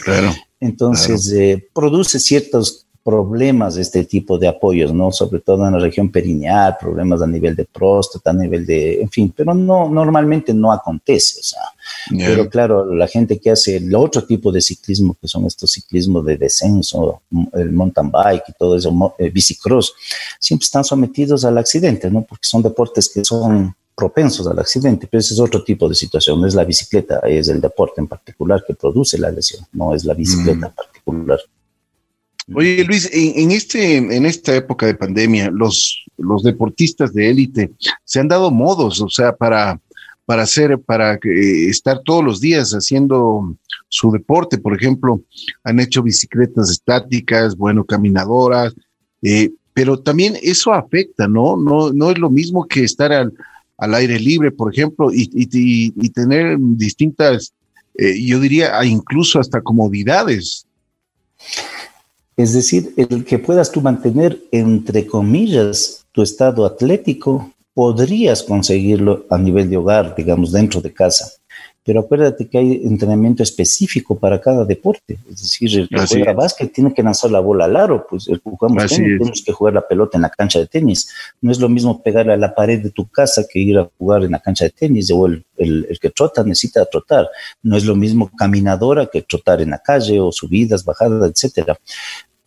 [0.03, 0.31] Claro.
[0.59, 5.13] Entonces, Eh, produce ciertos problemas de este tipo de apoyos, ¿no?
[5.13, 9.09] Sobre todo en la región perineal, problemas a nivel de próstata, a nivel de, en
[9.09, 11.61] fin, pero no, normalmente no acontece, o sea,
[12.09, 16.25] pero claro, la gente que hace el otro tipo de ciclismo, que son estos ciclismos
[16.25, 17.21] de descenso,
[17.53, 19.93] el mountain bike y todo eso, el bicicross,
[20.37, 22.23] siempre están sometidos al accidente, ¿no?
[22.23, 26.41] Porque son deportes que son propensos al accidente, pero ese es otro tipo de situación,
[26.41, 30.03] no es la bicicleta, es el deporte en particular que produce la lesión, no es
[30.03, 30.69] la bicicleta mm.
[30.69, 31.39] en particular.
[32.53, 37.71] Oye, Luis, en, este, en esta época de pandemia, los, los deportistas de élite
[38.05, 39.81] se han dado modos, o sea, para,
[40.25, 43.57] para hacer, para eh, estar todos los días haciendo
[43.89, 44.57] su deporte.
[44.57, 45.21] Por ejemplo,
[45.63, 48.73] han hecho bicicletas estáticas, bueno, caminadoras,
[49.21, 51.57] eh, pero también eso afecta, ¿no?
[51.57, 53.33] No, no es lo mismo que estar al,
[53.77, 57.53] al aire libre, por ejemplo, y, y, y tener distintas,
[57.97, 60.65] eh, yo diría, incluso hasta comodidades.
[62.37, 69.39] Es decir, el que puedas tú mantener, entre comillas, tu estado atlético, podrías conseguirlo a
[69.39, 71.31] nivel de hogar, digamos, dentro de casa.
[71.87, 75.17] Pero acuérdate que hay entrenamiento específico para cada deporte.
[75.29, 78.41] Es decir, el que juega básquet tiene que lanzar la bola al aro, pues el
[78.41, 81.09] que jugamos tenis, tenemos que jugar la pelota en la cancha de tenis.
[81.39, 84.25] No es lo mismo pegarle a la pared de tu casa que ir a jugar
[84.25, 87.29] en la cancha de tenis, o el, el que trota necesita trotar.
[87.63, 91.79] No es lo mismo caminadora que trotar en la calle, o subidas, bajadas, etcétera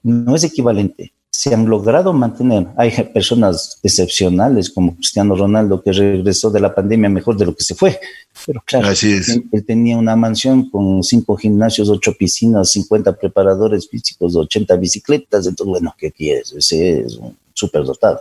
[0.02, 1.12] no es equivalente.
[1.40, 7.08] Se han logrado mantener, hay personas excepcionales como Cristiano Ronaldo que regresó de la pandemia
[7.08, 7.98] mejor de lo que se fue,
[8.44, 14.76] pero claro, él tenía una mansión con cinco gimnasios, ocho piscinas, 50 preparadores físicos, 80
[14.76, 16.52] bicicletas, entonces bueno, ¿qué quieres?
[16.52, 18.20] Ese es un superdotado.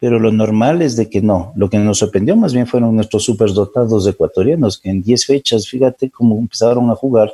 [0.00, 3.22] Pero lo normal es de que no, lo que nos sorprendió más bien fueron nuestros
[3.22, 7.32] superdotados ecuatorianos que en 10 fechas, fíjate cómo empezaron a jugar.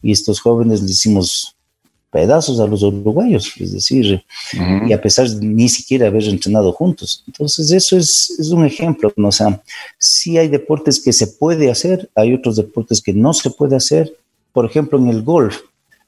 [0.00, 1.53] Y estos jóvenes le hicimos
[2.14, 4.22] pedazos a los uruguayos, es decir,
[4.86, 7.24] y a pesar de ni siquiera haber entrenado juntos.
[7.26, 9.28] Entonces, eso es, es, un ejemplo, ¿no?
[9.28, 9.60] O sea,
[9.98, 14.16] sí hay deportes que se puede hacer, hay otros deportes que no se puede hacer.
[14.52, 15.56] Por ejemplo, en el golf.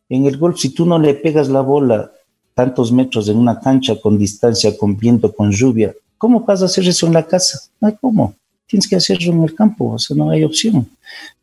[0.09, 2.13] En el golf, si tú no le pegas la bola
[2.55, 6.87] tantos metros en una cancha con distancia, con viento, con lluvia, ¿cómo vas a hacer
[6.87, 7.59] eso en la casa?
[7.81, 8.33] No hay cómo.
[8.69, 10.89] Tienes que hacerlo en el campo, o sea, no hay opción.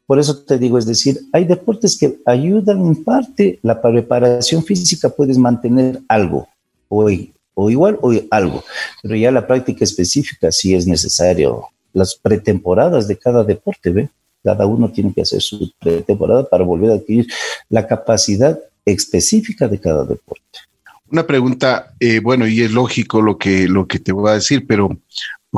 [0.06, 5.10] Por eso te digo, es decir, hay deportes que ayudan en parte, la preparación física
[5.10, 6.48] puedes mantener algo,
[6.90, 7.10] o,
[7.54, 8.64] o igual o algo,
[9.02, 11.66] pero ya la práctica específica sí es necesario.
[11.94, 14.10] Las pretemporadas de cada deporte, ¿ve?
[14.44, 17.28] Cada uno tiene que hacer su pretemporada para volver a adquirir
[17.70, 20.60] la capacidad específica de cada deporte.
[21.10, 24.66] Una pregunta, eh, bueno, y es lógico lo que, lo que te voy a decir,
[24.68, 24.90] pero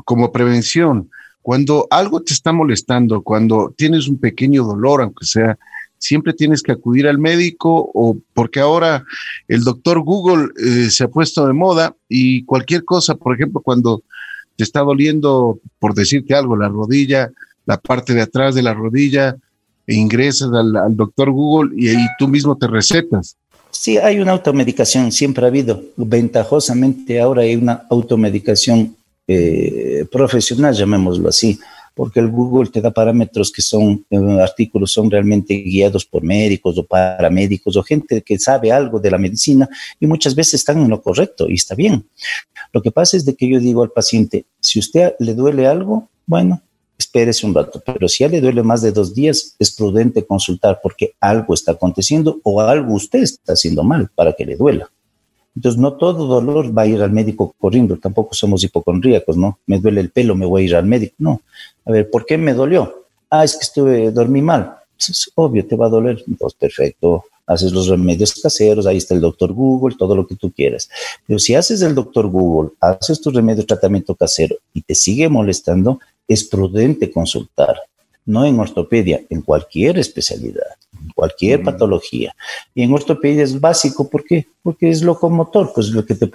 [0.03, 1.09] como prevención,
[1.45, 5.59] cuando algo te está molestando, cuando tienes un pequeño dolor, aunque sea,
[5.99, 9.05] siempre tienes que acudir al médico o porque ahora
[9.47, 14.01] el doctor Google eh, se ha puesto de moda y cualquier cosa, por ejemplo, cuando
[14.55, 17.29] te está doliendo, por decirte algo, la rodilla,
[17.67, 19.37] la parte de atrás de la rodilla,
[19.85, 23.37] e ingresas al, al doctor Google y ahí tú mismo te recetas.
[23.69, 25.83] Sí, hay una automedicación, siempre ha habido.
[25.95, 28.95] Ventajosamente ahora hay una automedicación
[29.27, 31.59] eh, profesional, llamémoslo así,
[31.95, 36.77] porque el Google te da parámetros que son, eh, artículos son realmente guiados por médicos
[36.77, 39.67] o paramédicos o gente que sabe algo de la medicina
[39.99, 42.05] y muchas veces están en lo correcto y está bien.
[42.73, 46.09] Lo que pasa es de que yo digo al paciente, si usted le duele algo,
[46.27, 46.61] bueno,
[46.97, 50.79] espérese un rato, pero si ya le duele más de dos días, es prudente consultar
[50.83, 54.89] porque algo está aconteciendo o algo usted está haciendo mal para que le duela.
[55.55, 59.59] Entonces, no todo dolor va a ir al médico corriendo, tampoco somos hipocondríacos, ¿no?
[59.67, 61.15] Me duele el pelo, me voy a ir al médico.
[61.19, 61.41] No.
[61.85, 63.05] A ver, ¿por qué me dolió?
[63.29, 64.75] Ah, es que estuve, dormí mal.
[64.97, 66.23] Pues es obvio, te va a doler.
[66.27, 67.23] Entonces, perfecto.
[67.47, 70.89] haces los remedios caseros, ahí está el doctor Google, todo lo que tú quieras.
[71.25, 75.99] Pero si haces el doctor Google, haces tu remedio tratamiento casero y te sigue molestando,
[76.27, 77.77] es prudente consultar
[78.25, 80.75] no en ortopedia, en cualquier especialidad,
[81.13, 81.63] cualquier mm.
[81.63, 82.35] patología.
[82.73, 84.47] Y en ortopedia es básico, ¿por qué?
[84.61, 86.27] Porque es locomotor, pues lo que te,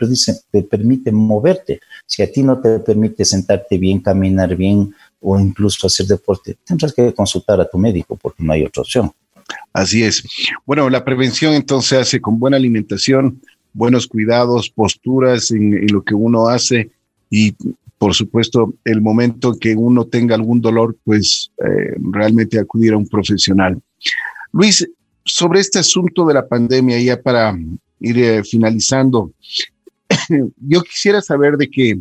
[0.50, 1.80] te permite moverte.
[2.06, 6.92] Si a ti no te permite sentarte bien, caminar bien o incluso hacer deporte, tendrás
[6.92, 9.12] que consultar a tu médico porque no hay otra opción.
[9.72, 10.22] Así es.
[10.64, 13.40] Bueno, la prevención entonces se hace con buena alimentación,
[13.72, 16.90] buenos cuidados, posturas en, en lo que uno hace
[17.28, 17.54] y
[18.00, 23.06] por supuesto, el momento que uno tenga algún dolor, pues eh, realmente acudir a un
[23.06, 23.78] profesional.
[24.52, 24.88] Luis,
[25.24, 27.56] sobre este asunto de la pandemia, ya para
[28.00, 29.32] ir eh, finalizando,
[30.56, 31.98] yo quisiera saber de qué,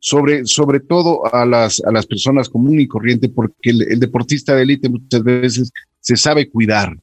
[0.00, 4.62] sobre, sobre todo a las, a las personas común y corriente, porque el, deportista de
[4.62, 6.96] élite muchas veces se sabe cuidar.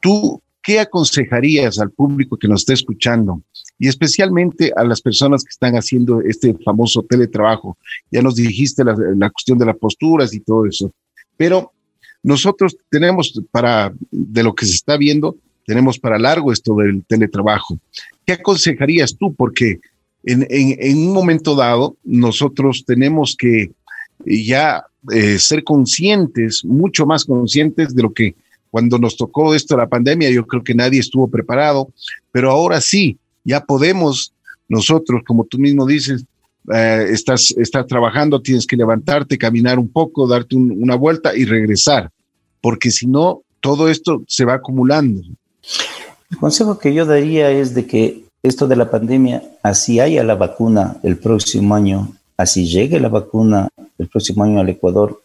[0.00, 3.42] ¿Tú qué aconsejarías al público que nos está escuchando?
[3.76, 7.76] y especialmente a las personas que están haciendo este famoso teletrabajo.
[8.08, 10.92] Ya nos dijiste la cuestión de las posturas y todo eso,
[11.36, 11.72] pero
[12.24, 17.78] nosotros tenemos para, de lo que se está viendo, tenemos para largo esto del teletrabajo.
[18.26, 19.34] ¿Qué aconsejarías tú?
[19.34, 19.78] Porque
[20.24, 23.70] en, en, un momento dado nosotros tenemos que
[24.24, 28.34] ya eh, ser conscientes, mucho más conscientes de lo que
[28.70, 31.92] cuando nos tocó esto la pandemia, yo creo que nadie estuvo preparado,
[32.32, 34.32] pero ahora sí, ya podemos
[34.68, 36.24] nosotros, como tú mismo dices,
[36.72, 37.54] eh, estás,
[37.88, 42.10] trabajando, tienes que levantarte, caminar un poco, darte una vuelta y regresar,
[42.60, 45.22] porque si no, todo esto se va acumulando.
[46.30, 50.34] El consejo que yo daría es de que esto de la pandemia, así haya la
[50.34, 55.20] vacuna el próximo año, así llegue la vacuna el próximo año al Ecuador,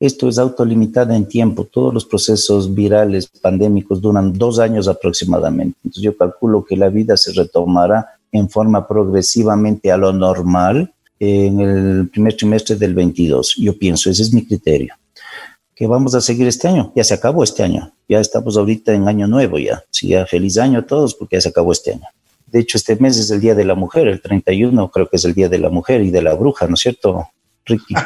[0.00, 1.64] esto es autolimitada en tiempo.
[1.64, 5.78] Todos los procesos virales pandémicos duran dos años aproximadamente.
[5.84, 11.60] Entonces yo calculo que la vida se retomará en forma progresivamente a lo normal en
[11.60, 13.54] el primer trimestre del 22.
[13.58, 14.94] Yo pienso, ese es mi criterio.
[15.74, 16.92] Que vamos a seguir este año.
[16.96, 17.92] Ya se acabó este año.
[18.08, 19.84] Ya estamos ahorita en año nuevo ya.
[19.90, 22.08] Sí, ya feliz año a todos porque ya se acabó este año.
[22.46, 25.24] De hecho, este mes es el Día de la Mujer, el 31 creo que es
[25.24, 27.28] el Día de la Mujer y de la Bruja, ¿no es cierto,
[27.64, 27.94] Ricky.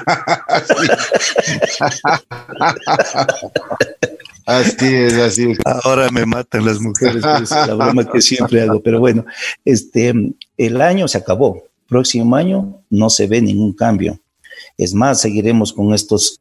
[4.49, 5.59] así es, así es.
[5.65, 8.81] Ahora me matan las mujeres, es la broma que siempre hago.
[8.81, 9.25] Pero bueno,
[9.65, 10.13] este,
[10.57, 11.65] el año se acabó.
[11.89, 14.19] Próximo año no se ve ningún cambio.
[14.77, 16.41] Es más, seguiremos con estos,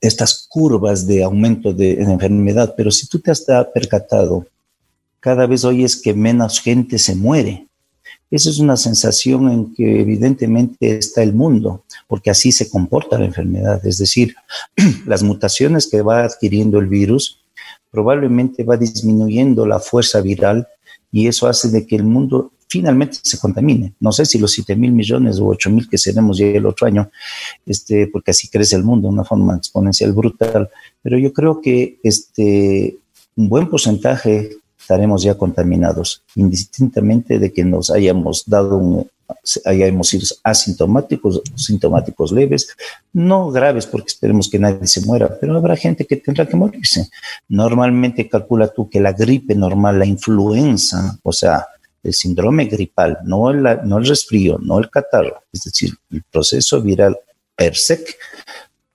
[0.00, 2.74] estas curvas de aumento de, de enfermedad.
[2.76, 3.44] Pero si tú te has
[3.74, 4.46] percatado,
[5.20, 7.66] cada vez oyes que menos gente se muere.
[8.30, 13.24] Esa es una sensación en que evidentemente está el mundo, porque así se comporta la
[13.24, 13.84] enfermedad.
[13.86, 14.34] Es decir,
[15.06, 17.40] las mutaciones que va adquiriendo el virus
[17.90, 20.66] probablemente va disminuyendo la fuerza viral
[21.10, 23.94] y eso hace de que el mundo finalmente se contamine.
[23.98, 26.86] No sé si los 7 mil millones o 8 mil que seremos ya el otro
[26.86, 27.10] año,
[27.64, 30.68] este, porque así crece el mundo de una forma exponencial brutal.
[31.02, 32.98] Pero yo creo que este,
[33.36, 39.08] un buen porcentaje estaremos ya contaminados, indistintamente de que nos hayamos dado un,
[39.64, 42.68] hayamos sido asintomáticos, sintomáticos leves,
[43.12, 47.08] no graves, porque esperemos que nadie se muera, pero habrá gente que tendrá que morirse.
[47.48, 51.66] Normalmente calcula tú que la gripe normal, la influenza, o sea,
[52.02, 56.80] el síndrome gripal, no el, no el resfrío, no el catarro, es decir, el proceso
[56.80, 57.16] viral
[57.56, 58.04] per se,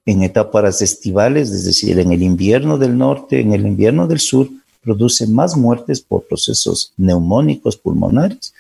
[0.05, 4.49] en etapas estivales, es decir, en el invierno del norte, en el invierno del sur,
[4.81, 8.53] produce más muertes por procesos neumónicos pulmonares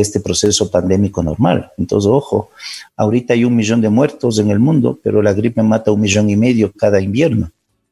[0.00, 1.72] este proceso pandémico normal.
[1.76, 2.50] Entonces, ojo,
[2.96, 6.30] ahorita hay un millón de muertos en el mundo, pero la gripe mata un millón
[6.30, 7.50] y medio cada invierno.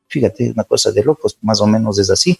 [0.09, 2.39] Fíjate, una cosa de locos, más o menos es así.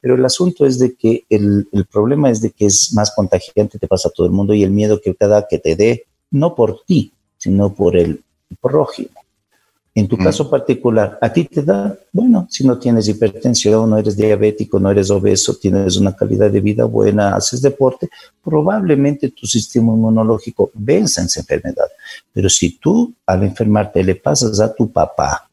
[0.00, 3.78] Pero el asunto es de que el, el problema es de que es más contagiante,
[3.78, 6.54] te pasa a todo el mundo y el miedo que cada que te dé, no
[6.54, 8.22] por ti, sino por el
[8.60, 9.23] prójimo.
[9.96, 10.24] En tu mm.
[10.24, 11.96] caso particular, ¿a ti te da?
[12.12, 16.60] Bueno, si no tienes hipertensión, no eres diabético, no eres obeso, tienes una calidad de
[16.60, 18.08] vida buena, haces deporte,
[18.42, 21.86] probablemente tu sistema inmunológico venza esa enfermedad.
[22.32, 25.48] Pero si tú al enfermarte le pasas a tu papá,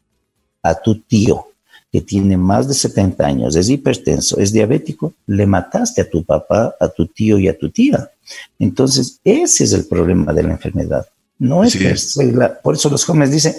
[0.64, 1.46] a tu tío,
[1.92, 6.74] que tiene más de 70 años, es hipertenso, es diabético, le mataste a tu papá,
[6.80, 8.10] a tu tío y a tu tía.
[8.58, 11.06] Entonces, ese es el problema de la enfermedad.
[11.42, 11.96] No es, que
[12.62, 13.56] por eso los jóvenes dicen,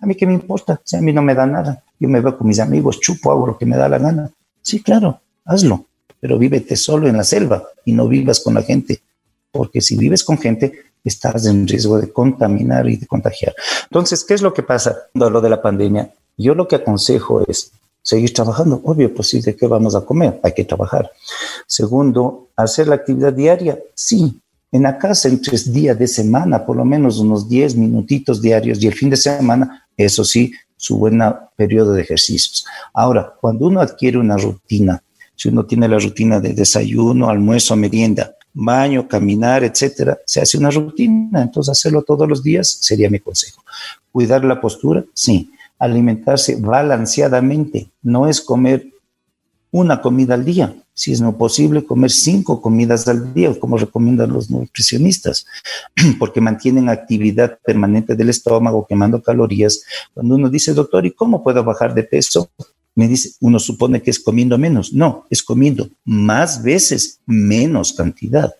[0.00, 2.38] a mí qué me importa, si a mí no me da nada, yo me veo
[2.38, 4.30] con mis amigos, chupo, hago lo que me da la gana.
[4.62, 5.84] Sí, claro, hazlo,
[6.18, 9.02] pero vívete solo en la selva y no vivas con la gente,
[9.50, 13.54] porque si vives con gente, estás en riesgo de contaminar y de contagiar.
[13.82, 16.10] Entonces, ¿qué es lo que pasa cuando hablo de la pandemia?
[16.38, 17.70] Yo lo que aconsejo es,
[18.00, 18.80] seguir trabajando.
[18.82, 20.40] Obvio, pues sí, ¿de qué vamos a comer?
[20.42, 21.10] Hay que trabajar.
[21.66, 23.78] Segundo, hacer la actividad diaria.
[23.94, 24.40] Sí,
[24.76, 28.86] en la en tres días de semana, por lo menos unos 10 minutitos diarios y
[28.86, 31.18] el fin de semana, eso sí, su buen
[31.56, 32.66] periodo de ejercicios.
[32.92, 35.02] Ahora, cuando uno adquiere una rutina,
[35.34, 40.70] si uno tiene la rutina de desayuno, almuerzo, merienda, baño, caminar, etcétera, se hace una
[40.70, 41.42] rutina.
[41.42, 43.62] Entonces, hacerlo todos los días sería mi consejo.
[44.12, 45.50] Cuidar la postura, sí.
[45.78, 48.86] Alimentarse balanceadamente, no es comer
[49.70, 54.32] una comida al día, si es no posible, comer cinco comidas al día, como recomiendan
[54.32, 55.44] los nutricionistas,
[56.18, 59.82] porque mantienen actividad permanente del estómago, quemando calorías.
[60.14, 62.50] Cuando uno dice, doctor, ¿y cómo puedo bajar de peso?
[62.94, 64.94] Me dice, uno supone que es comiendo menos.
[64.94, 68.54] No, es comiendo más veces, menos cantidad.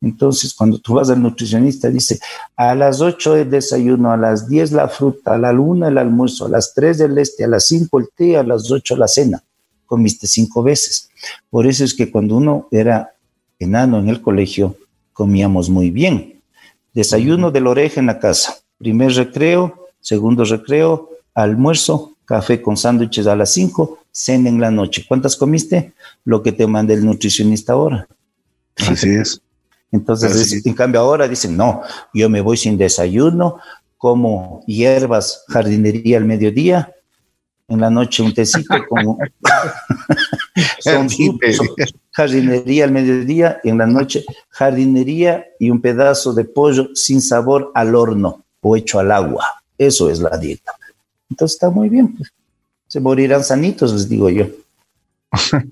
[0.00, 2.20] Entonces, cuando tú vas al nutricionista, dice,
[2.54, 6.46] a las 8 el desayuno, a las 10 la fruta, a la 1 el almuerzo,
[6.46, 9.42] a las 3 del este, a las 5 el té, a las 8 la cena
[9.90, 11.10] comiste cinco veces.
[11.50, 13.16] Por eso es que cuando uno era
[13.58, 14.76] enano en el colegio,
[15.12, 16.40] comíamos muy bien.
[16.94, 23.26] Desayuno de la oreja en la casa, primer recreo, segundo recreo, almuerzo, café con sándwiches
[23.26, 25.04] a las cinco, cena en la noche.
[25.08, 25.92] ¿Cuántas comiste?
[26.24, 28.06] Lo que te manda el nutricionista ahora.
[28.76, 29.42] Así es.
[29.90, 31.82] Entonces, en cambio ahora dicen, no,
[32.14, 33.58] yo me voy sin desayuno,
[33.98, 36.94] como hierbas, jardinería al mediodía,
[37.70, 39.18] en la noche un tecito como
[40.80, 41.08] son,
[42.12, 47.70] jardinería al mediodía y en la noche jardinería y un pedazo de pollo sin sabor
[47.74, 49.46] al horno o hecho al agua.
[49.78, 50.72] Eso es la dieta.
[51.30, 52.14] Entonces está muy bien.
[52.14, 52.30] Pues.
[52.88, 54.48] Se morirán sanitos, les digo yo.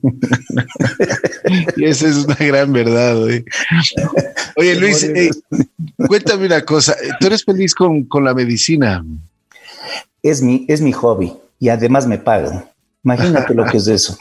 [1.76, 3.16] y esa es una gran verdad.
[4.56, 5.30] Oye, Luis, eh,
[6.06, 6.96] cuéntame una cosa.
[7.18, 9.04] ¿Tú eres feliz con, con la medicina?
[10.22, 12.64] Es mi, es mi hobby y además me pagan.
[13.04, 14.16] Imagínate lo que es eso.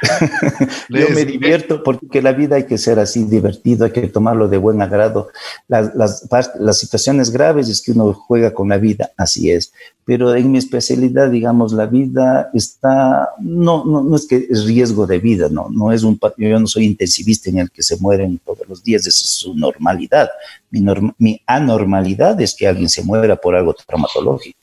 [0.88, 4.56] Yo me divierto porque la vida hay que ser así divertido, hay que tomarlo de
[4.56, 5.28] buen agrado.
[5.66, 9.72] Las, las, situaciones graves es que uno juega con la vida, así es.
[10.04, 15.06] Pero en mi especialidad, digamos, la vida está, no, no, no es que es riesgo
[15.06, 18.40] de vida, no, no es un, yo no soy intensivista en el que se mueren
[18.44, 20.28] todos los días, esa es su normalidad.
[20.70, 20.84] Mi,
[21.18, 24.57] mi anormalidad es que alguien se muera por algo traumatológico.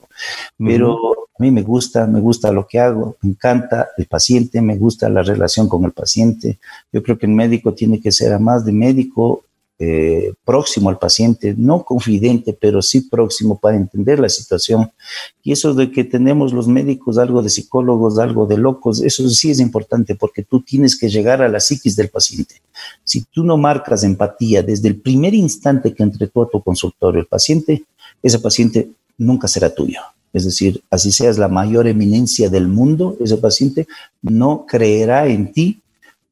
[0.58, 4.76] Pero a mí me gusta, me gusta lo que hago, me encanta el paciente, me
[4.76, 6.58] gusta la relación con el paciente.
[6.92, 9.44] Yo creo que el médico tiene que ser además de médico
[9.78, 14.90] eh, próximo al paciente, no confidente, pero sí próximo para entender la situación.
[15.42, 19.50] Y eso de que tenemos los médicos algo de psicólogos, algo de locos, eso sí
[19.50, 22.62] es importante porque tú tienes que llegar a la psiquis del paciente.
[23.04, 27.26] Si tú no marcas empatía desde el primer instante que entregó a tu consultorio el
[27.26, 27.84] paciente,
[28.22, 28.88] ese paciente
[29.18, 30.00] nunca será tuyo.
[30.32, 33.86] Es decir, así seas la mayor eminencia del mundo, ese paciente
[34.20, 35.80] no creerá en ti,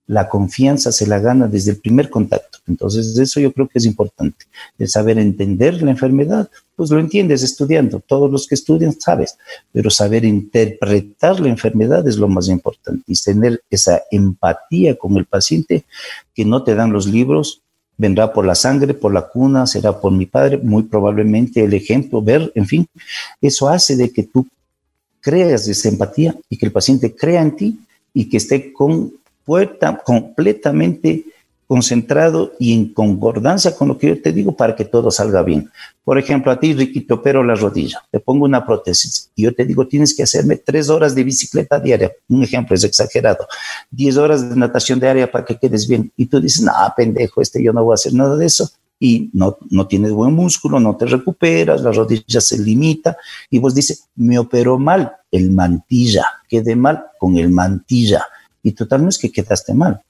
[0.06, 2.58] la confianza se la gana desde el primer contacto.
[2.66, 4.44] Entonces, eso yo creo que es importante,
[4.78, 9.38] el saber entender la enfermedad, pues lo entiendes estudiando, todos los que estudian sabes,
[9.72, 15.24] pero saber interpretar la enfermedad es lo más importante y tener esa empatía con el
[15.24, 15.84] paciente
[16.34, 17.62] que no te dan los libros,
[17.96, 22.22] vendrá por la sangre, por la cuna, será por mi padre, muy probablemente el ejemplo,
[22.22, 22.86] ver, en fin,
[23.40, 24.46] eso hace de que tú
[25.20, 27.78] creas esa empatía y que el paciente crea en ti
[28.12, 29.12] y que esté con
[29.44, 31.24] puerta completamente
[31.66, 35.70] concentrado y en concordancia con lo que yo te digo para que todo salga bien.
[36.04, 39.54] Por ejemplo, a ti, Ricky, te opero la rodilla, te pongo una prótesis y yo
[39.54, 42.12] te digo, tienes que hacerme tres horas de bicicleta diaria.
[42.28, 43.46] Un ejemplo, es exagerado.
[43.90, 46.12] Diez horas de natación diaria para que quedes bien.
[46.16, 48.70] Y tú dices, no, pendejo, este yo no voy a hacer nada de eso.
[49.00, 53.16] Y no, no tienes buen músculo, no te recuperas, la rodilla se limita.
[53.50, 58.24] Y vos dices, me operó mal el mantilla, quedé mal con el mantilla.
[58.62, 60.02] Y total no es que quedaste mal,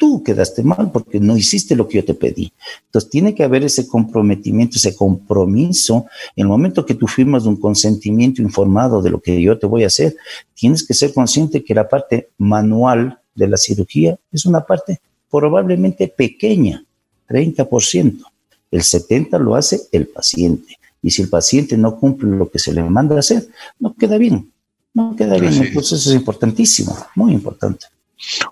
[0.00, 2.50] tú quedaste mal porque no hiciste lo que yo te pedí.
[2.86, 6.06] Entonces tiene que haber ese comprometimiento, ese compromiso.
[6.34, 9.84] En el momento que tú firmas un consentimiento informado de lo que yo te voy
[9.84, 10.16] a hacer,
[10.54, 16.08] tienes que ser consciente que la parte manual de la cirugía es una parte probablemente
[16.08, 16.82] pequeña,
[17.28, 18.24] 30%.
[18.70, 20.78] El 70% lo hace el paciente.
[21.02, 23.48] Y si el paciente no cumple lo que se le manda a hacer,
[23.78, 24.50] no queda bien.
[24.94, 25.52] No queda bien.
[25.52, 27.84] Entonces es importantísimo, muy importante.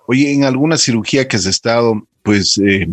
[0.06, 2.88] Oye, en alguna cirugía que has estado, pues eh,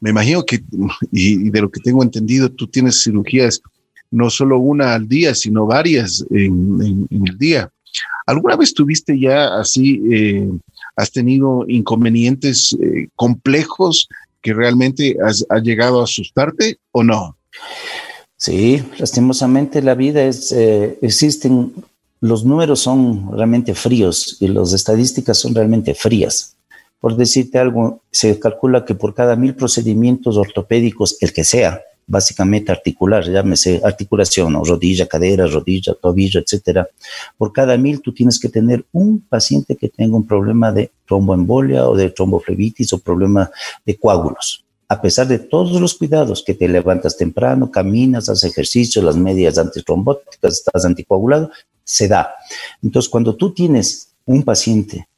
[0.00, 0.62] me imagino que,
[1.10, 3.60] y, de lo que tengo entendido, tú tienes cirugías
[4.10, 7.70] no solo una al día, sino varias en, el día.
[8.26, 10.48] ¿Alguna vez tuviste ya así, eh,
[10.96, 14.08] has tenido inconvenientes eh, complejos
[14.42, 17.36] que realmente has, llegado a asustarte o no?
[18.36, 21.72] Sí, lastimosamente la vida es, existen
[22.20, 26.56] los números son realmente fríos y las estadísticas son realmente frías.
[26.98, 32.72] Por decirte algo, se calcula que por cada mil procedimientos ortopédicos, el que sea, básicamente
[32.72, 36.88] articular, llámese articulación, rodilla, cadera, rodilla, tobillo, etcétera.
[37.36, 41.88] Por cada mil tú tienes que tener un paciente que tenga un problema de tromboembolia
[41.88, 43.50] o de tromboflebitis o problema
[43.84, 44.64] de coágulos.
[44.88, 49.58] A pesar de todos los cuidados, que te levantas temprano, caminas, haces ejercicio, las medias
[49.58, 51.50] antitrombóticas, estás anticoagulado,
[51.86, 52.34] se da.
[52.82, 55.08] Entonces, cuando tú tienes un paciente,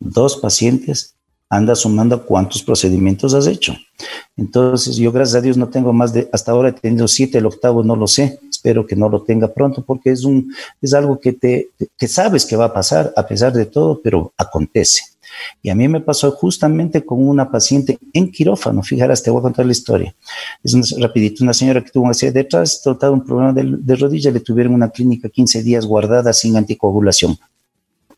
[0.00, 1.14] dos pacientes,
[1.50, 3.74] anda sumando cuántos procedimientos has hecho.
[4.36, 7.46] Entonces, yo gracias a Dios no tengo más de, hasta ahora he tenido siete, el
[7.46, 11.18] octavo no lo sé, espero que no lo tenga pronto porque es un, es algo
[11.18, 15.02] que te, que sabes que va a pasar a pesar de todo, pero acontece.
[15.62, 19.42] Y a mí me pasó justamente con una paciente en quirófano, fijarás, te voy a
[19.42, 20.14] contar la historia.
[20.62, 23.96] Es una, rapidito, una señora que tuvo un accidente detrás, tratado un problema de, de
[23.96, 27.38] rodilla, le tuvieron una clínica 15 días guardada sin anticoagulación.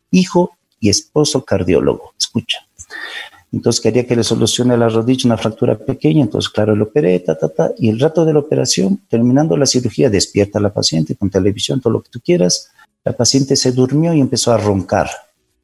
[0.09, 2.65] Hijo y esposo cardiólogo, escucha
[3.51, 7.37] entonces quería que le solucione la rodilla, una fractura pequeña, entonces claro, lo operé, ta,
[7.37, 11.15] ta, ta, y el rato de la operación, terminando la cirugía, despierta a la paciente
[11.15, 12.71] con televisión, todo lo que tú quieras,
[13.03, 15.09] la paciente se durmió y empezó a roncar,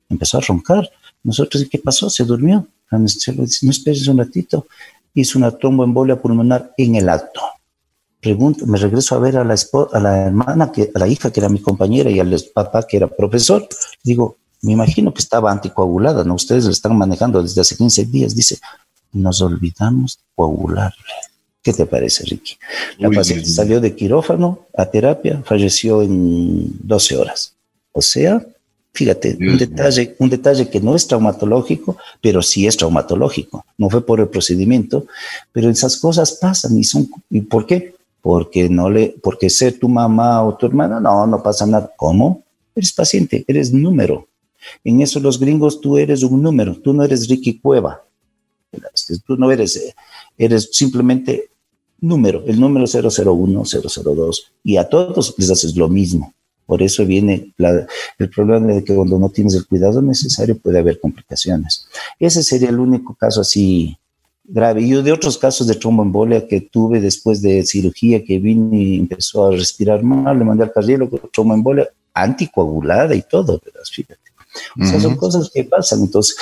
[0.09, 0.89] empezó a roncar.
[1.23, 2.09] Nosotros, ¿qué pasó?
[2.09, 2.67] Se durmió.
[2.89, 4.67] La dice, no esperes un ratito,
[5.13, 7.41] hizo una tromboembolia pulmonar en el acto.
[8.19, 9.55] Pregunto, me regreso a ver a la,
[9.93, 12.97] a la hermana, que, a la hija que era mi compañera y al papá que
[12.97, 13.67] era profesor.
[14.03, 16.35] Digo, me imagino que estaba anticoagulada, ¿no?
[16.35, 18.35] Ustedes la están manejando desde hace 15 días.
[18.35, 18.57] Dice,
[19.13, 21.13] nos olvidamos de coagularle.
[21.61, 22.57] ¿Qué te parece, Ricky?
[22.97, 27.55] La paciente salió de quirófano a terapia, falleció en 12 horas.
[27.91, 28.45] O sea,
[28.93, 33.65] fíjate, un detalle, un detalle que no es traumatológico, pero sí es traumatológico.
[33.77, 35.07] No fue por el procedimiento,
[35.51, 37.09] pero esas cosas pasan y son.
[37.29, 37.95] ¿Y por qué?
[38.21, 41.91] Porque no le, porque ser tu mamá o tu hermana, no, no pasa nada.
[41.97, 42.43] ¿Cómo?
[42.75, 44.27] Eres paciente, eres número.
[44.83, 48.03] En eso los gringos, tú eres un número, tú no eres Ricky Cueva.
[49.25, 49.95] Tú no eres, eh,
[50.37, 51.49] eres simplemente
[51.99, 56.33] número, el número 001, 002, y a todos les haces lo mismo.
[56.65, 57.53] Por eso viene
[58.19, 61.87] el problema de que cuando no tienes el cuidado necesario puede haber complicaciones.
[62.19, 63.97] Ese sería el único caso así
[64.43, 64.81] grave.
[64.81, 69.47] Y de otros casos de tromboembolia que tuve después de cirugía que vine y empezó
[69.47, 73.61] a respirar mal, le mandé al cardiólogo tromboembolia anticoagulada y todo,
[73.91, 74.26] fíjate.
[74.79, 76.01] O sea, son cosas que pasan.
[76.01, 76.35] Entonces,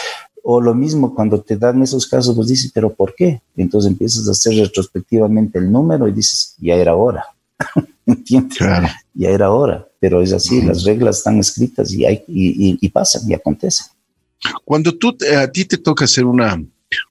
[0.47, 3.41] o lo mismo cuando te dan esos casos, pues dices, pero ¿por qué?
[3.57, 7.25] entonces empiezas a hacer retrospectivamente el número y dices, ya era hora.
[8.05, 8.59] ¿Entiendes?
[9.15, 9.87] Ya era hora.
[9.99, 13.87] Pero es así, las reglas están escritas y, hay, y, pasan y acontecen.
[14.63, 16.63] Cuando tú, a ti te toca hacer una,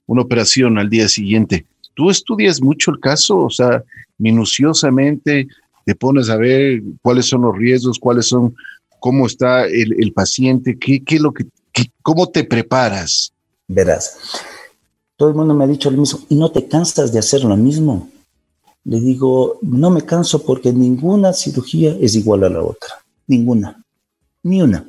[0.05, 3.39] una operación al día siguiente, ¿tú estudias mucho el caso?
[3.39, 3.83] O sea,
[4.17, 5.49] minuciosamente
[5.85, 8.55] te pones a ver cuáles son los riesgos, cuáles son
[8.99, 11.45] cómo está el, paciente, ¿Qué, qué, lo que,
[12.01, 13.33] cómo te preparas.
[13.67, 14.17] Verás,
[15.17, 17.57] todo el mundo me ha dicho lo mismo, y no te cansas de hacer lo
[17.57, 18.09] mismo.
[18.83, 23.83] Le digo, no me canso porque ninguna cirugía es igual a la otra, ninguna,
[24.43, 24.85] ni una.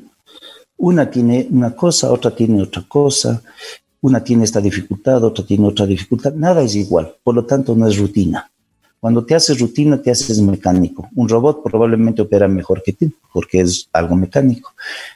[0.76, 3.42] Una tiene una cosa, otra tiene otra cosa,
[4.02, 7.86] una tiene esta dificultad, otra tiene otra dificultad, nada es igual, por lo tanto no
[7.86, 8.50] es rutina.
[9.00, 11.08] Cuando te haces rutina, te haces mecánico.
[11.14, 14.72] Un robot probablemente opera mejor que ti, porque es algo mecánico.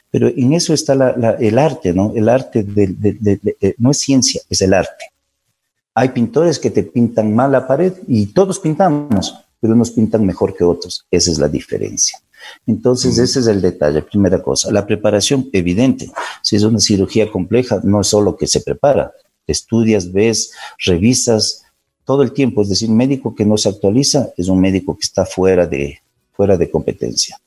[0.09, 0.93] Pero en eso está
[1.39, 2.13] el arte, ¿no?
[2.15, 5.05] El arte de, no es ciencia, es el arte.
[5.93, 10.55] Hay pintores que te pintan mal la pared y todos pintamos, pero unos pintan mejor
[10.55, 11.05] que otros.
[11.11, 12.19] Esa es la diferencia.
[12.65, 14.71] Entonces, ese es el detalle, primera cosa.
[14.71, 16.09] La preparación, evidente.
[16.41, 19.11] Si es una cirugía compleja, no es solo que se prepara.
[19.47, 20.51] Estudias, ves,
[20.85, 21.60] revisas,
[22.05, 22.61] todo el tiempo.
[22.61, 25.99] Es decir, un médico que no se actualiza es un médico que está fuera de,
[26.33, 27.39] fuera de competencia.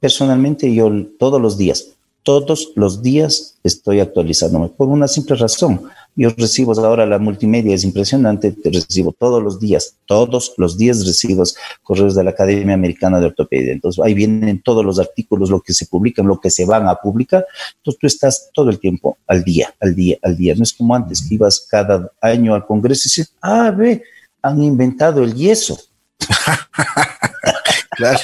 [0.00, 1.88] Personalmente, yo todos los días,
[2.22, 5.82] todos los días estoy actualizándome por una simple razón.
[6.16, 11.44] Yo recibo ahora la multimedia, es impresionante, recibo todos los días, todos los días recibo
[11.82, 13.72] correos de la Academia Americana de Ortopedia.
[13.72, 16.96] Entonces ahí vienen todos los artículos, lo que se publican, lo que se van a
[16.96, 17.46] publicar.
[17.76, 20.54] Entonces tú estás todo el tiempo al día, al día, al día.
[20.56, 24.02] No es como antes que ibas cada año al Congreso y dices, ah, ve,
[24.42, 25.78] han inventado el yeso.
[27.96, 28.18] claro,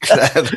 [0.00, 0.50] claro.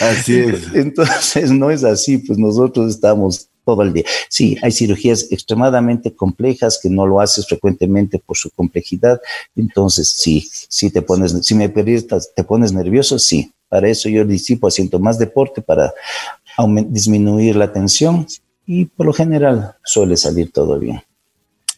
[0.00, 0.74] Así es.
[0.74, 4.04] Entonces no es así, pues nosotros estamos todo el día.
[4.28, 9.20] Sí, hay cirugías extremadamente complejas que no lo haces frecuentemente por su complejidad.
[9.56, 13.52] Entonces, sí, sí te pones, si me pierdes, te pones nervioso, sí.
[13.68, 15.92] Para eso yo disipo haciendo más deporte para
[16.86, 18.26] disminuir la tensión
[18.66, 21.02] y por lo general suele salir todo bien.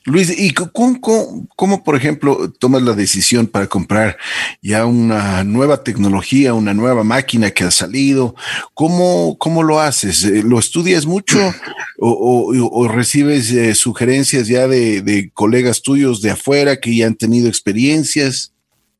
[0.06, 4.16] Luis, ¿y cómo, por ejemplo, tomas la decisión para comprar
[4.62, 8.36] ya una nueva tecnología, una nueva máquina que ha salido?
[8.72, 10.22] ¿Cómo, cómo lo haces?
[10.22, 11.38] Eh, ¿Lo estudias mucho
[11.98, 17.48] o, recibes eh, sugerencias ya de, de colegas tuyos de afuera que ya han tenido
[17.48, 18.52] experiencias?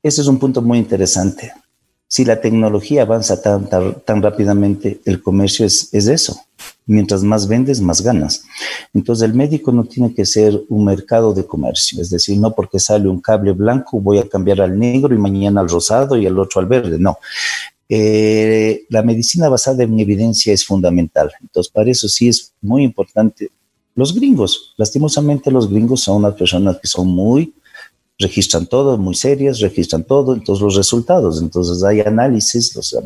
[0.02, 1.52] Ese es un punto muy interesante.
[2.08, 6.38] Si la tecnología avanza tan, tan, rápidamente, el comercio es, es, eso.
[6.86, 8.44] Mientras más vendes, más ganas.
[8.94, 12.78] Entonces el médico no tiene que ser un mercado de comercio, es decir, no porque
[12.78, 16.38] sale un cable blanco voy a cambiar al negro y mañana al rosado y al
[16.38, 17.18] otro al verde, no.
[17.88, 21.32] Eh, la medicina basada en evidencia es fundamental.
[21.40, 23.50] Entonces, para eso sí es muy importante.
[23.94, 27.54] Los gringos, lastimosamente los gringos son unas personas que son muy
[28.18, 32.96] registran todo, muy serias, registran todo, entonces los resultados, entonces hay análisis, los,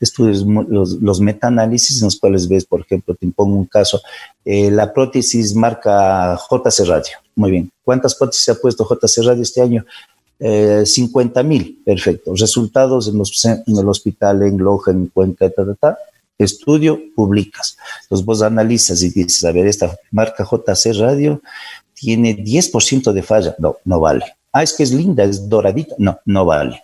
[0.00, 4.00] estudios, los, los metaanálisis en los cuales ves, por ejemplo, te impongo un caso,
[4.44, 9.60] eh, la prótesis marca JC Radio, muy bien, ¿cuántas prótesis ha puesto JC Radio este
[9.60, 9.84] año?
[10.38, 15.50] Eh, 50 mil, perfecto, resultados en, los, en el hospital, en Loja, en Cuenca,
[15.80, 15.98] ta,
[16.38, 17.76] estudio, publicas.
[18.02, 21.40] Entonces vos analizas y dices, a ver, esta marca JC Radio
[22.02, 24.24] tiene 10% de falla, no, no vale.
[24.52, 26.82] Ah, es que es linda, es doradita, no, no vale.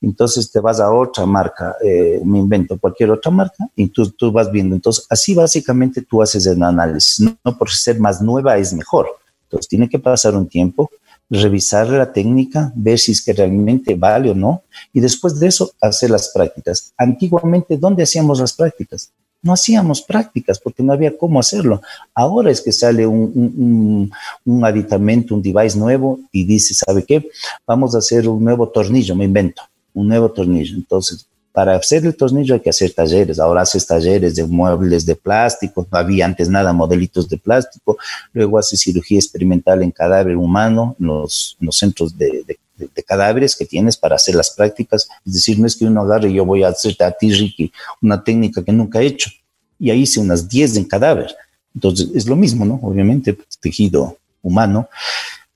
[0.00, 4.30] Entonces te vas a otra marca, eh, me invento cualquier otra marca y tú, tú
[4.30, 4.76] vas viendo.
[4.76, 7.18] Entonces, así básicamente tú haces el análisis.
[7.18, 9.08] No, no por ser más nueva es mejor.
[9.42, 10.88] Entonces, tiene que pasar un tiempo,
[11.28, 14.62] revisar la técnica, ver si es que realmente vale o no,
[14.92, 16.92] y después de eso hacer las prácticas.
[16.96, 19.10] Antiguamente, ¿dónde hacíamos las prácticas?
[19.42, 21.80] No hacíamos prácticas porque no había cómo hacerlo.
[22.14, 24.10] Ahora es que sale un,
[24.44, 27.28] un, aditamento, un device nuevo y dice, ¿sabe qué?
[27.66, 29.62] Vamos a hacer un nuevo tornillo, me invento,
[29.94, 30.76] un nuevo tornillo.
[30.76, 33.38] Entonces, para hacer el tornillo hay que hacer talleres.
[33.38, 37.98] Ahora haces talleres de muebles de plástico, no había antes nada, modelitos de plástico.
[38.32, 42.58] Luego hace cirugía experimental en cadáver humano, en los, centros de, de,
[43.06, 45.08] cadáveres que tienes para hacer las prácticas.
[45.26, 47.72] Es decir, no es que uno agarre y yo voy a hacerte a ti, Ricky,
[48.02, 49.30] una técnica que nunca he hecho.
[49.78, 51.34] Y ahí hice unas 10 en cadáver.
[51.74, 52.78] Entonces, es lo mismo, ¿no?
[52.82, 54.88] Obviamente, pues, tejido humano.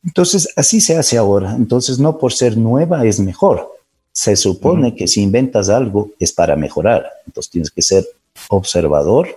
[0.04, 1.54] Entonces, así se hace ahora.
[1.54, 3.74] Entonces, no por ser nueva es mejor
[4.14, 7.04] se supone que si inventas algo es para mejorar.
[7.26, 8.06] Entonces tienes que ser
[8.48, 9.28] observador,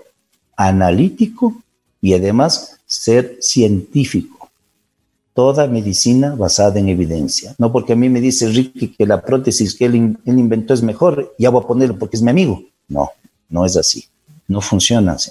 [0.56, 1.56] analítico
[2.00, 4.37] y además ser científico.
[5.38, 7.54] Toda medicina basada en evidencia.
[7.60, 11.36] No porque a mí me dice Ricky que la prótesis que él, inventó es mejor,
[11.38, 12.64] ya voy a ponerlo porque es mi amigo.
[12.88, 13.12] No,
[13.48, 14.04] no es así.
[14.48, 15.30] No funciona así.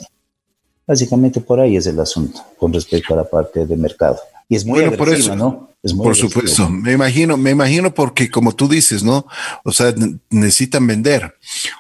[0.87, 4.21] Básicamente por ahí es el asunto con respecto a la parte de mercado.
[4.49, 5.67] Y es muy bueno, por eso, ¿no?
[5.95, 9.27] por supuesto, me imagino, me imagino porque como tú dices, ¿no?
[9.65, 9.95] O sea,
[10.31, 11.37] necesitan vender.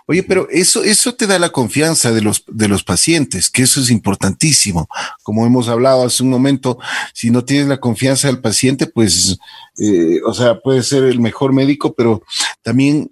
[0.06, 3.80] Oye, pero eso, eso te da la confianza de los, de los pacientes, que eso
[3.80, 4.88] es importantísimo.
[5.22, 6.78] Como hemos hablado hace un momento,
[7.14, 9.38] si no tienes la confianza del paciente, pues,
[9.78, 12.22] eh, o sea, puede ser el mejor médico, pero
[12.62, 13.10] también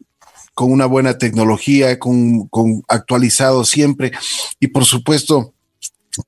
[0.55, 4.13] con una buena tecnología, con, con actualizado siempre.
[4.61, 5.54] Y por supuesto,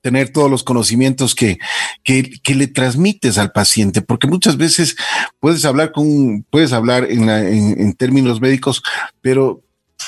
[0.01, 1.57] tener todos los conocimientos que,
[2.03, 4.95] que, le transmites al paciente, porque muchas veces
[5.39, 8.81] puedes hablar con, puedes hablar en, en, términos médicos,
[9.21, 9.61] pero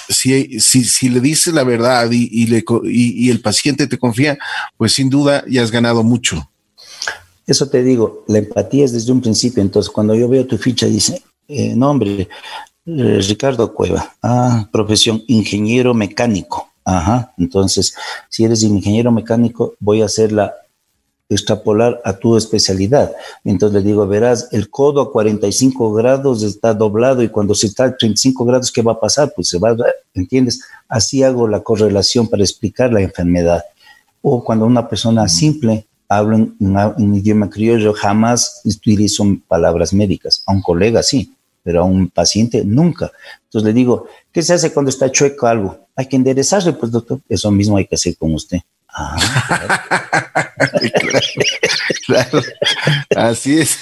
[0.09, 4.37] si, si, si, le dices la verdad y, el paciente te confía,
[4.77, 6.49] pues sin duda ya has ganado mucho.
[7.45, 9.61] Eso te digo, la empatía es desde un principio.
[9.61, 12.29] Entonces, cuando yo veo tu ficha, dice, eh, nombre,
[12.85, 16.68] eh, Ricardo Cueva, ah, profesión ingeniero mecánico.
[16.89, 17.93] Ajá, entonces,
[18.29, 20.55] si eres ingeniero mecánico, voy a hacerla
[21.29, 23.11] extrapolar a tu especialidad.
[23.43, 27.83] Entonces le digo, verás, el codo a 45 grados está doblado y cuando se está
[27.83, 29.31] a 35 grados, ¿qué va a pasar?
[29.35, 29.77] Pues se va a,
[30.15, 30.61] ¿entiendes?
[30.87, 33.63] Así hago la correlación para explicar la enfermedad.
[34.23, 40.41] O cuando una persona simple habla en, un idioma criollo, jamás utilizo palabras médicas.
[40.47, 41.31] A un colega sí,
[41.69, 43.11] pero a un paciente nunca.
[43.43, 45.87] Entonces le digo, ¿qué se hace cuando está chueco algo?
[45.95, 48.57] Hay que enderezarle, pues doctor, eso mismo hay que hacer con usted.
[48.87, 49.15] Ah,
[52.07, 52.41] claro.
[53.15, 53.77] Así es.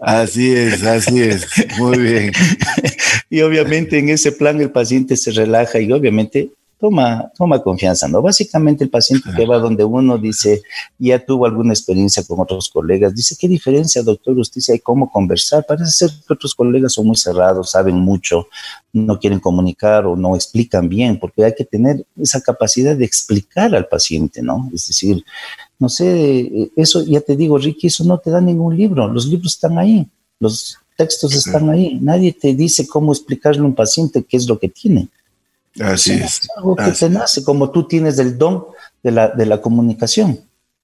[0.00, 1.44] Así es, así es.
[1.76, 2.32] Muy bien.
[3.30, 8.20] Y obviamente en ese plan el paciente se relaja y obviamente toma, toma confianza, ¿no?
[8.20, 10.62] Básicamente el paciente que va donde uno dice,
[10.98, 14.38] ya tuvo alguna experiencia con otros colegas, dice, ¿qué diferencia, doctor?
[14.38, 15.64] Usted dice, hay cómo conversar.
[15.66, 18.48] Parece ser que otros colegas son muy cerrados, saben mucho,
[18.92, 23.74] no quieren comunicar o no explican bien, porque hay que tener esa capacidad de explicar
[23.74, 24.70] al paciente, ¿no?
[24.74, 25.24] Es decir,
[25.78, 29.54] no sé, eso ya te digo, Ricky, eso no te da ningún libro, los libros
[29.54, 30.06] están ahí,
[30.38, 34.58] los textos están ahí, nadie te dice cómo explicarle a un paciente qué es lo
[34.58, 35.08] que tiene.
[35.80, 36.48] Así es.
[36.56, 38.64] algo que te nace, como tú tienes el don
[39.02, 40.40] de la, de la comunicación.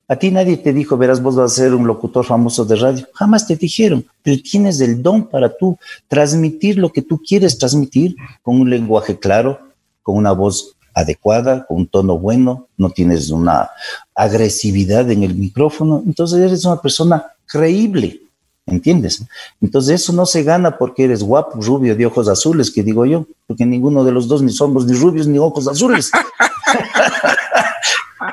[0.08, 3.06] A ti nadie te dijo, verás, vos vas a ser un locutor famoso de radio.
[3.14, 5.78] Jamás te dijeron, pero tienes el don para tú
[6.08, 9.60] transmitir lo que tú quieres transmitir con un lenguaje claro,
[10.02, 13.70] con una voz adecuada, con un tono bueno, no tienes una
[14.14, 18.20] agresividad en el micrófono, entonces eres una persona creíble,
[18.66, 19.22] ¿entiendes?
[19.60, 23.26] Entonces eso no se gana porque eres guapo, rubio, de ojos azules, que digo yo,
[23.46, 26.10] porque ninguno de los dos ni somos ni rubios ni ojos azules.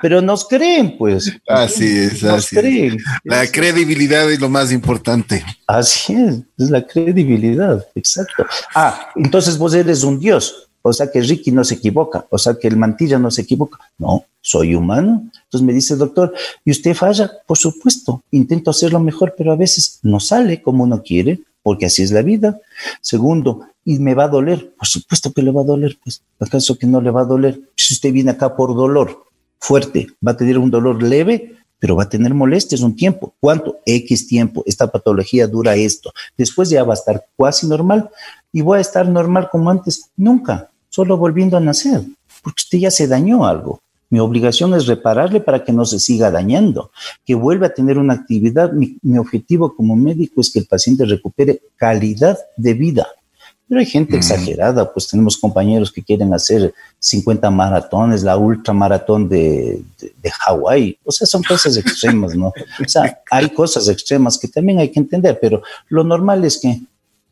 [0.02, 1.32] Pero nos creen, pues.
[1.48, 2.98] Así es, así creen.
[3.24, 5.44] La credibilidad es lo más importante.
[5.66, 8.46] Así es, es la credibilidad, exacto.
[8.76, 10.67] Ah, entonces vos eres un dios.
[10.90, 13.80] O sea que Ricky no se equivoca, o sea que el mantilla no se equivoca.
[13.98, 15.30] No, soy humano.
[15.44, 16.34] Entonces me dice doctor,
[16.64, 17.32] ¿y usted falla?
[17.46, 22.04] Por supuesto, intento hacerlo mejor, pero a veces no sale como uno quiere, porque así
[22.04, 22.60] es la vida.
[23.02, 24.74] Segundo, ¿y me va a doler?
[24.78, 27.60] Por supuesto que le va a doler, pues, ¿acaso que no le va a doler?
[27.76, 29.26] Si usted viene acá por dolor
[29.60, 33.34] fuerte, va a tener un dolor leve, pero va a tener molestias un tiempo.
[33.40, 33.80] ¿Cuánto?
[33.86, 34.64] X tiempo.
[34.66, 36.12] Esta patología dura esto.
[36.38, 38.10] Después ya va a estar casi normal
[38.52, 40.10] y voy a estar normal como antes.
[40.16, 42.02] Nunca solo volviendo a nacer,
[42.42, 43.82] porque usted ya se dañó algo.
[44.10, 46.90] Mi obligación es repararle para que no se siga dañando,
[47.24, 48.72] que vuelva a tener una actividad.
[48.72, 53.06] Mi, objetivo como médico es que el paciente recupere calidad de vida.
[53.68, 54.18] Pero hay gente mm.
[54.18, 60.98] exagerada, pues tenemos compañeros que quieren hacer 50 maratones, la ultramaratón de, de, de Hawái.
[61.04, 62.48] O sea, son cosas extremas, ¿no?
[62.48, 66.82] O sea, hay cosas extremas que también hay que entender, pero lo normal es que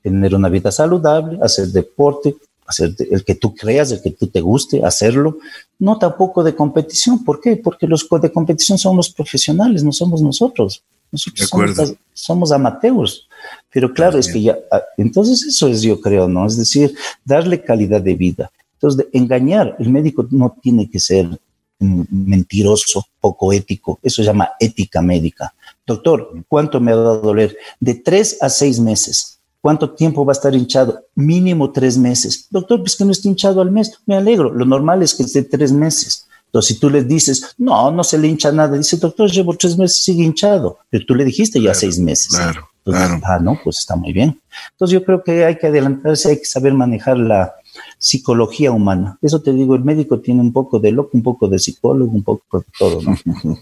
[0.03, 2.35] tener una vida saludable, hacer deporte,
[2.65, 5.37] hacer el que tú creas, el que tú te guste, hacerlo.
[5.79, 7.23] No tampoco de competición.
[7.23, 7.57] ¿Por qué?
[7.57, 10.83] Porque los de competición son los profesionales, no somos nosotros.
[11.11, 13.27] Nosotros somos, somos, amateurs.
[13.71, 16.47] Pero claro, es que ya, ah, entonces eso es yo creo, ¿no?
[16.47, 18.51] Es decir, darle calidad de vida.
[18.73, 21.39] Entonces, de engañar, el médico no tiene que ser
[21.79, 23.99] mentiroso, poco ético.
[24.01, 25.53] Eso se llama ética médica.
[25.85, 27.55] Doctor, ¿cuánto me va a doler?
[27.79, 29.34] De tres a seis meses
[29.65, 31.05] ¿Cuánto tiempo va a estar hinchado?
[31.15, 32.45] Mínimo tres meses.
[32.51, 33.93] Doctor, pues que no esté hinchado al mes.
[34.05, 34.53] Me alegro.
[34.53, 36.27] Lo normal es que esté tres meses.
[36.45, 39.75] Entonces, si tú le dices, no, no se le hincha nada, dice, doctor, llevo tres
[39.75, 40.77] meses, sigue hinchado.
[40.91, 42.27] Pero tú le dijiste ya seis meses.
[42.27, 43.19] Claro, claro.
[43.23, 44.39] Ah, no, pues está muy bien.
[44.73, 47.55] Entonces, yo creo que hay que adelantarse, hay que saber manejar la,
[47.97, 49.17] psicología humana.
[49.21, 52.23] Eso te digo, el médico tiene un poco de loco, un poco de psicólogo, un
[52.23, 53.15] poco de todo, ¿no?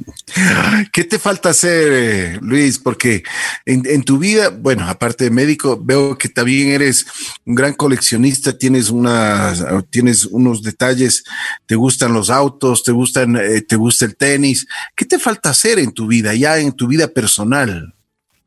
[0.94, 2.80] ¿Qué te falta hacer, eh, Luis?
[2.80, 3.24] Porque
[3.66, 7.06] en, tu vida, bueno, aparte de médico, veo que también eres
[7.46, 11.24] un gran coleccionista, tienes unas, tienes unos detalles,
[11.66, 14.68] te gustan los autos, te gustan, eh, te gusta el tenis.
[14.96, 17.94] ¿Qué te falta hacer en tu vida, ya en tu vida personal?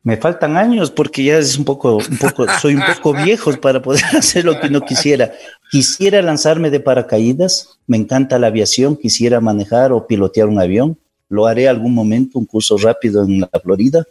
[0.07, 3.83] Me faltan años porque ya es un poco, un poco, soy un poco viejo para
[3.83, 5.33] poder hacer lo que no quisiera.
[5.69, 10.97] Quisiera lanzarme de paracaídas, me encanta la aviación, quisiera manejar o pilotear un avión,
[11.29, 14.05] lo haré algún momento, un curso rápido en la Florida.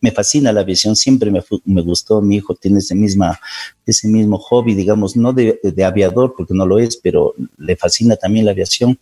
[0.00, 3.38] Me fascina la aviación, siempre me, me gustó, mi hijo tiene ese, misma,
[3.84, 8.16] ese mismo hobby, digamos, no de, de, aviador, porque no lo es, pero le fascina
[8.16, 8.98] también la aviación.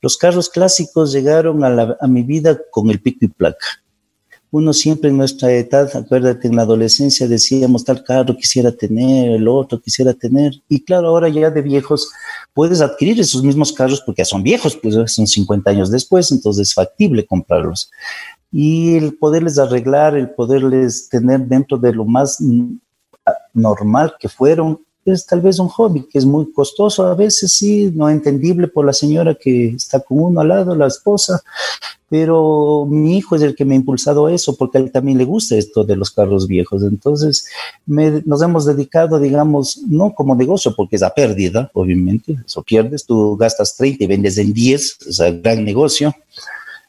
[0.00, 3.81] Los carros clásicos llegaron a, a mi vida con el pico y placa
[4.52, 9.48] uno siempre en nuestra edad, acuérdate, en la adolescencia decíamos tal carro quisiera tener, el
[9.48, 12.12] otro quisiera tener, y claro, ahora ya de viejos
[12.52, 16.68] puedes adquirir esos mismos carros porque ya son viejos, pues son 50 años después, entonces
[16.68, 17.90] es factible comprarlos.
[18.52, 22.38] Y el poderles arreglar, el poderles tener dentro de lo más
[23.54, 27.90] normal que fueron, es tal vez un hobby que es muy costoso a veces, sí,
[27.94, 31.42] no entendible por la señora que está con uno al lado, la esposa,
[32.08, 35.18] pero mi hijo es el que me ha impulsado a eso porque a él también
[35.18, 36.82] le gusta esto de los carros viejos.
[36.82, 37.46] Entonces
[37.86, 43.36] nos hemos dedicado, digamos, no como negocio porque es a pérdida, obviamente, eso pierdes, tú
[43.36, 46.14] gastas 30 y vendes en 10, es un gran negocio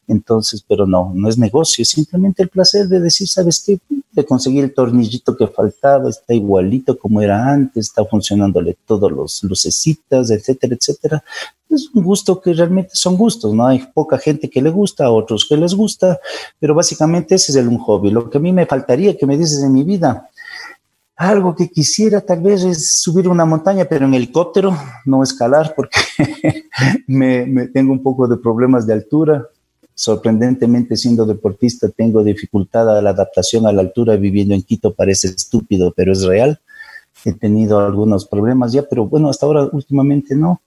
[0.08, 3.80] entonces, pero no, no es negocio, es simplemente el placer de decir, ¿sabes qué?
[4.12, 9.44] De conseguir el tornillito que faltaba, está igualito como era antes, está funcionándole todos los
[9.44, 11.24] lucecitas, etcétera, etcétera.
[11.70, 13.66] Es un gusto que realmente son gustos, ¿no?
[13.66, 16.20] Hay poca gente que le gusta, otros que les gusta,
[16.60, 18.12] pero básicamente ese es el un hobby.
[18.12, 20.30] Lo que a mí me faltaría que me dices en mi vida,
[21.16, 24.76] algo que quisiera tal vez es subir una montaña, pero en helicóptero,
[25.06, 26.00] no escalar, porque
[27.08, 29.48] me, me, tengo un poco de problemas de altura
[29.96, 35.28] sorprendentemente siendo deportista tengo dificultad a la adaptación a la altura viviendo en Quito parece
[35.28, 36.60] estúpido pero es real.
[37.26, 40.62] He tenido algunos problemas ya pero bueno hasta ahora últimamente no.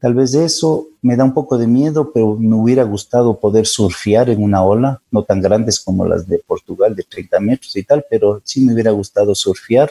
[0.00, 4.30] Tal vez eso me da un poco de miedo pero me hubiera gustado poder surfear
[4.30, 8.04] en una ola no tan grandes como las de Portugal de 30 metros y tal
[8.10, 9.90] pero sí me hubiera gustado surfear.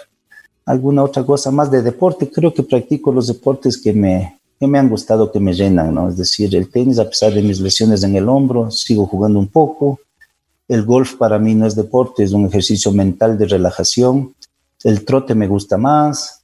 [0.66, 4.78] Alguna otra cosa más de deporte creo que practico los deportes que me que me
[4.78, 6.08] han gustado, que me llenan, ¿no?
[6.08, 9.48] Es decir, el tenis, a pesar de mis lesiones en el hombro, sigo jugando un
[9.48, 10.00] poco.
[10.68, 14.36] El golf para mí no es deporte, es un ejercicio mental de relajación.
[14.84, 16.44] El trote me gusta más.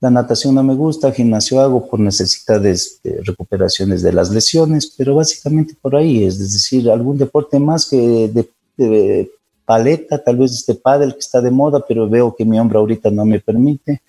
[0.00, 5.16] La natación no me gusta, gimnasio hago por necesidades de recuperaciones de las lesiones, pero
[5.16, 8.30] básicamente por ahí es, decir, algún deporte más que
[8.76, 9.28] de,
[9.64, 13.10] paleta, tal vez este pádel que está de moda, pero veo que mi hombro ahorita
[13.10, 14.02] no me permite.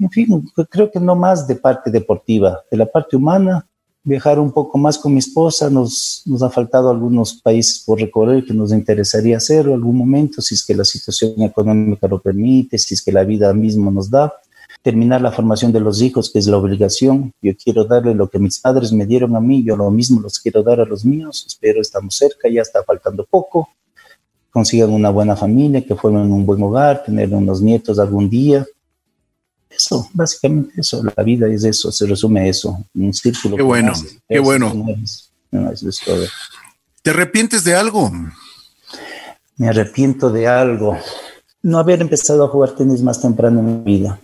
[0.00, 3.66] En fin, creo que no más de parte deportiva, de la parte humana,
[4.02, 8.44] viajar un poco más con mi esposa, nos, nos ha faltado algunos países por recorrer
[8.44, 12.94] que nos interesaría hacerlo algún momento, si es que la situación económica lo permite, si
[12.94, 14.32] es que la vida misma nos da
[14.82, 17.32] terminar la formación de los hijos, que es la obligación.
[17.42, 20.38] Yo quiero darle lo que mis padres me dieron a mí, yo lo mismo los
[20.38, 21.44] quiero dar a los míos.
[21.46, 23.68] Espero estamos cerca, ya está faltando poco.
[24.50, 28.66] Consigan una buena familia, que formen un buen hogar, tener unos nietos algún día.
[29.70, 33.56] Eso, básicamente eso, la vida es eso, se resume eso, un círculo.
[33.56, 33.92] Qué bueno,
[34.28, 34.72] qué bueno.
[37.02, 38.10] ¿Te arrepientes de algo?
[39.56, 40.98] Me arrepiento de algo.
[41.62, 44.20] No haber empezado a jugar tenis más temprano en mi vida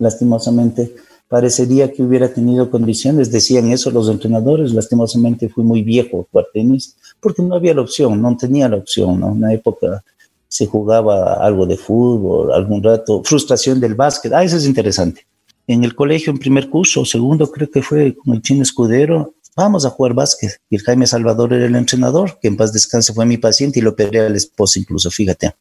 [0.00, 0.92] lastimosamente.
[1.28, 6.96] Parecería que hubiera tenido condiciones, decían eso los entrenadores, lastimosamente fui muy viejo jugar tenis,
[7.20, 9.28] porque no había la opción, no tenía la opción, ¿no?
[9.28, 10.02] En una época
[10.50, 15.24] se jugaba algo de fútbol, algún rato, frustración del básquet, ah, eso es interesante.
[15.68, 19.86] En el colegio, en primer curso, segundo, creo que fue con el chino escudero, vamos
[19.86, 20.60] a jugar básquet.
[20.68, 23.82] Y el Jaime Salvador era el entrenador, que en paz descanse fue mi paciente y
[23.82, 25.54] lo operé al esposo incluso, fíjate.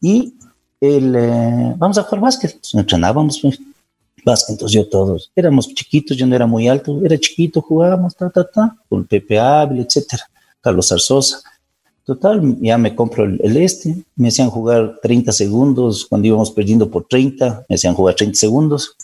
[0.00, 0.34] Y
[0.80, 2.58] el, eh, vamos a jugar básquet.
[2.72, 3.60] entrenábamos pues,
[4.24, 8.28] básquet, entonces yo todos, éramos chiquitos, yo no era muy alto, era chiquito, jugábamos, ta,
[8.28, 10.24] ta, ta, con Pepe Ávila, etcétera,
[10.60, 11.38] Carlos Arzosa.
[12.04, 17.06] Total, ya me compro el, este, me hacían jugar 30 segundos, cuando íbamos perdiendo por
[17.06, 18.96] 30, me hacían jugar 30 segundos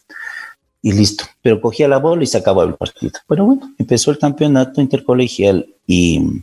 [0.82, 1.24] y listo.
[1.40, 3.12] Pero cogía la bola y se acababa el partido.
[3.26, 6.42] Pero bueno, empezó el campeonato intercolegial y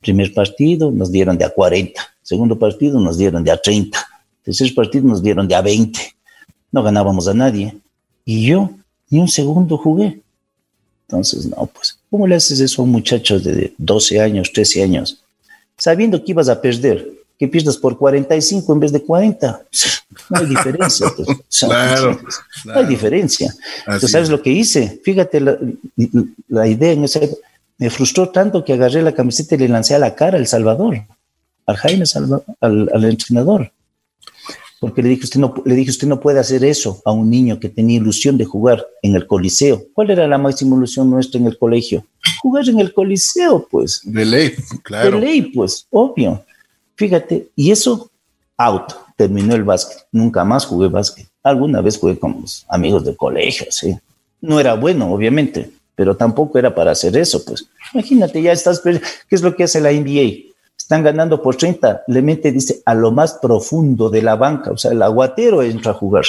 [0.00, 3.98] primer partido nos dieron de a 40, segundo partido nos dieron de a 30
[4.48, 6.00] Tercer partido nos dieron de a 20.
[6.72, 7.76] No ganábamos a nadie.
[8.24, 8.70] Y yo
[9.10, 10.22] ni un segundo jugué.
[11.06, 15.22] Entonces, no, pues, ¿cómo le haces eso a un muchacho de 12 años, 13 años?
[15.78, 17.08] Sabiendo que ibas a perder,
[17.38, 19.62] que pierdas por 45 en vez de 40.
[20.30, 21.06] No hay diferencia.
[21.16, 21.38] Pues.
[21.60, 22.18] claro,
[22.64, 23.54] No hay diferencia.
[24.00, 25.00] Tú sabes lo que hice.
[25.04, 27.38] Fíjate la, idea en ese
[27.78, 31.04] me frustró tanto que agarré la camiseta y le lancé a la cara al Salvador,
[31.66, 33.70] al Jaime Salvador, al entrenador
[34.80, 37.58] porque le dije, usted no, le dije, usted no puede hacer eso a un niño
[37.58, 39.82] que tenía ilusión de jugar en el coliseo.
[39.92, 42.04] ¿Cuál era la máxima ilusión nuestra en el colegio?
[42.40, 44.00] Jugar en el coliseo, pues.
[44.04, 45.18] De ley, claro.
[45.18, 46.44] De ley, pues, obvio.
[46.94, 48.10] Fíjate, y eso,
[48.56, 49.98] out, terminó el básquet.
[50.12, 51.26] Nunca más jugué básquet.
[51.42, 53.96] Alguna vez jugué con mis amigos del colegio, sí.
[54.40, 57.68] No era bueno, obviamente, pero tampoco era para hacer eso, pues.
[57.92, 59.00] Imagínate, ya estás, ¿qué
[59.30, 60.47] es lo que hace la NBA?
[60.78, 64.76] Están ganando por 30, le mete, dice, a lo más profundo de la banca, o
[64.76, 66.24] sea, el aguatero entra a jugar.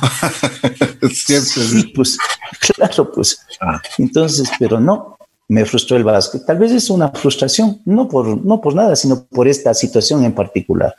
[1.12, 2.18] sí, pues,
[2.74, 3.38] claro, pues.
[3.60, 3.80] Ah.
[3.98, 6.44] Entonces, pero no, me frustró el básquet.
[6.44, 10.34] Tal vez es una frustración, no por, no por nada, sino por esta situación en
[10.34, 10.94] particular.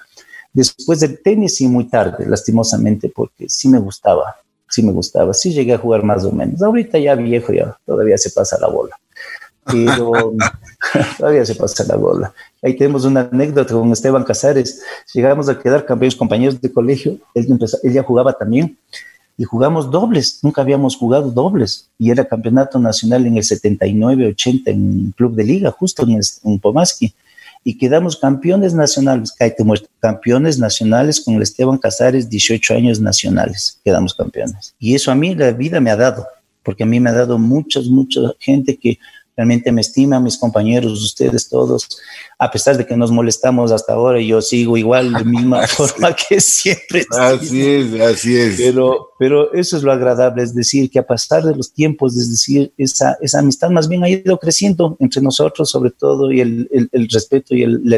[0.54, 4.36] Después del tenis, sí, muy tarde, lastimosamente, porque sí me gustaba,
[4.70, 6.62] sí me gustaba, sí llegué a jugar más o menos.
[6.62, 9.01] Ahorita ya viejo, ya todavía se pasa la bola
[9.72, 10.12] pero
[11.18, 12.34] todavía se pasa la bola.
[12.62, 14.82] Ahí tenemos una anécdota con Esteban Casares.
[15.14, 17.18] Llegamos a quedar campeones compañeros de colegio.
[17.34, 17.48] Él,
[17.84, 18.78] él ya jugaba también
[19.38, 20.40] y jugamos dobles.
[20.44, 25.72] Nunca habíamos jugado dobles y era campeonato nacional en el 79-80 en Club de Liga,
[25.72, 27.14] justo en, en Pomaski.
[27.64, 29.34] Y quedamos campeones nacionales,
[30.00, 34.76] campeones nacionales con el Esteban Casares, 18 años nacionales, quedamos campeones.
[34.80, 36.28] Y eso a mí la vida me ha dado,
[36.64, 39.00] porque a mí me ha dado muchas, mucha gente que
[39.42, 41.88] realmente me estiman mis compañeros, ustedes todos,
[42.38, 46.40] a pesar de que nos molestamos hasta ahora, yo sigo igual de misma forma que
[46.40, 47.08] siempre.
[47.18, 48.58] Así es, así es.
[48.58, 52.30] Pero, pero eso es lo agradable, es decir, que a pasar de los tiempos, es
[52.30, 56.70] decir, esa, esa amistad más bien ha ido creciendo entre nosotros, sobre todo, y el,
[56.92, 57.98] el, respeto y el, la,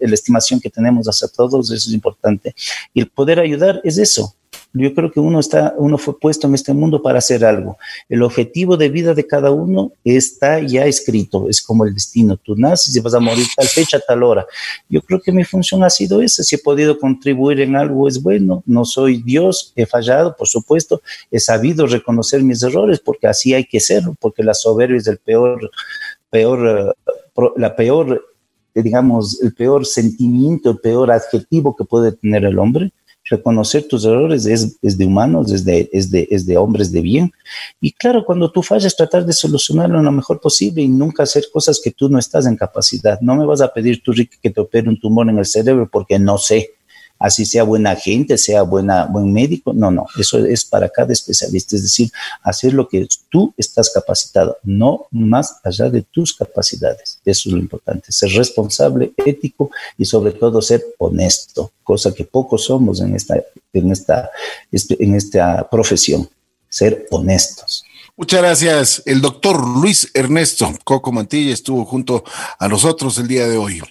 [0.00, 2.52] la estimación que tenemos hacia todos, eso es importante.
[2.92, 4.34] Y el poder ayudar es eso,
[4.74, 7.78] yo creo que uno está, uno fue puesto en este mundo para hacer algo.
[8.08, 12.36] El objetivo de vida de cada uno está ya escrito, es como el destino.
[12.36, 14.44] Tú naces y vas a morir tal fecha, tal hora.
[14.88, 16.42] Yo creo que mi función ha sido esa.
[16.42, 18.64] Si he podido contribuir en algo es bueno.
[18.66, 21.00] No soy Dios, he fallado, por supuesto.
[21.30, 25.18] He sabido reconocer mis errores porque así hay que serlo, porque la soberbia es el
[25.18, 25.70] peor,
[26.30, 26.94] peor,
[27.36, 28.26] eh, la peor,
[28.74, 32.92] digamos, el peor sentimiento, el peor adjetivo que puede tener el hombre
[33.24, 37.32] reconocer tus errores es, de humanos, es de, es, de, es de hombres de bien.
[37.80, 41.80] Y claro, cuando tú fallas, tratar de solucionarlo lo mejor posible y nunca hacer cosas
[41.82, 43.20] que tú no estás en capacidad.
[43.20, 45.88] No me vas a pedir tú, Ricky, que te opere un tumor en el cerebro
[45.90, 46.74] porque no sé
[47.18, 49.72] así sea buena gente, sea buena, buen médico.
[49.72, 52.10] No, no, eso es para cada especialista, es decir,
[52.42, 57.18] hacer lo que tú estás capacitado, no más allá de tus capacidades.
[57.24, 62.64] Eso es lo importante, ser responsable, ético y sobre todo ser honesto, cosa que pocos
[62.64, 63.42] somos en esta,
[63.72, 64.30] en esta,
[64.70, 66.28] en esta profesión,
[66.68, 67.84] ser honestos.
[68.16, 69.02] Muchas gracias.
[69.06, 72.22] El doctor Luis Ernesto Coco Mantilla estuvo junto
[72.60, 73.82] a nosotros el día de hoy.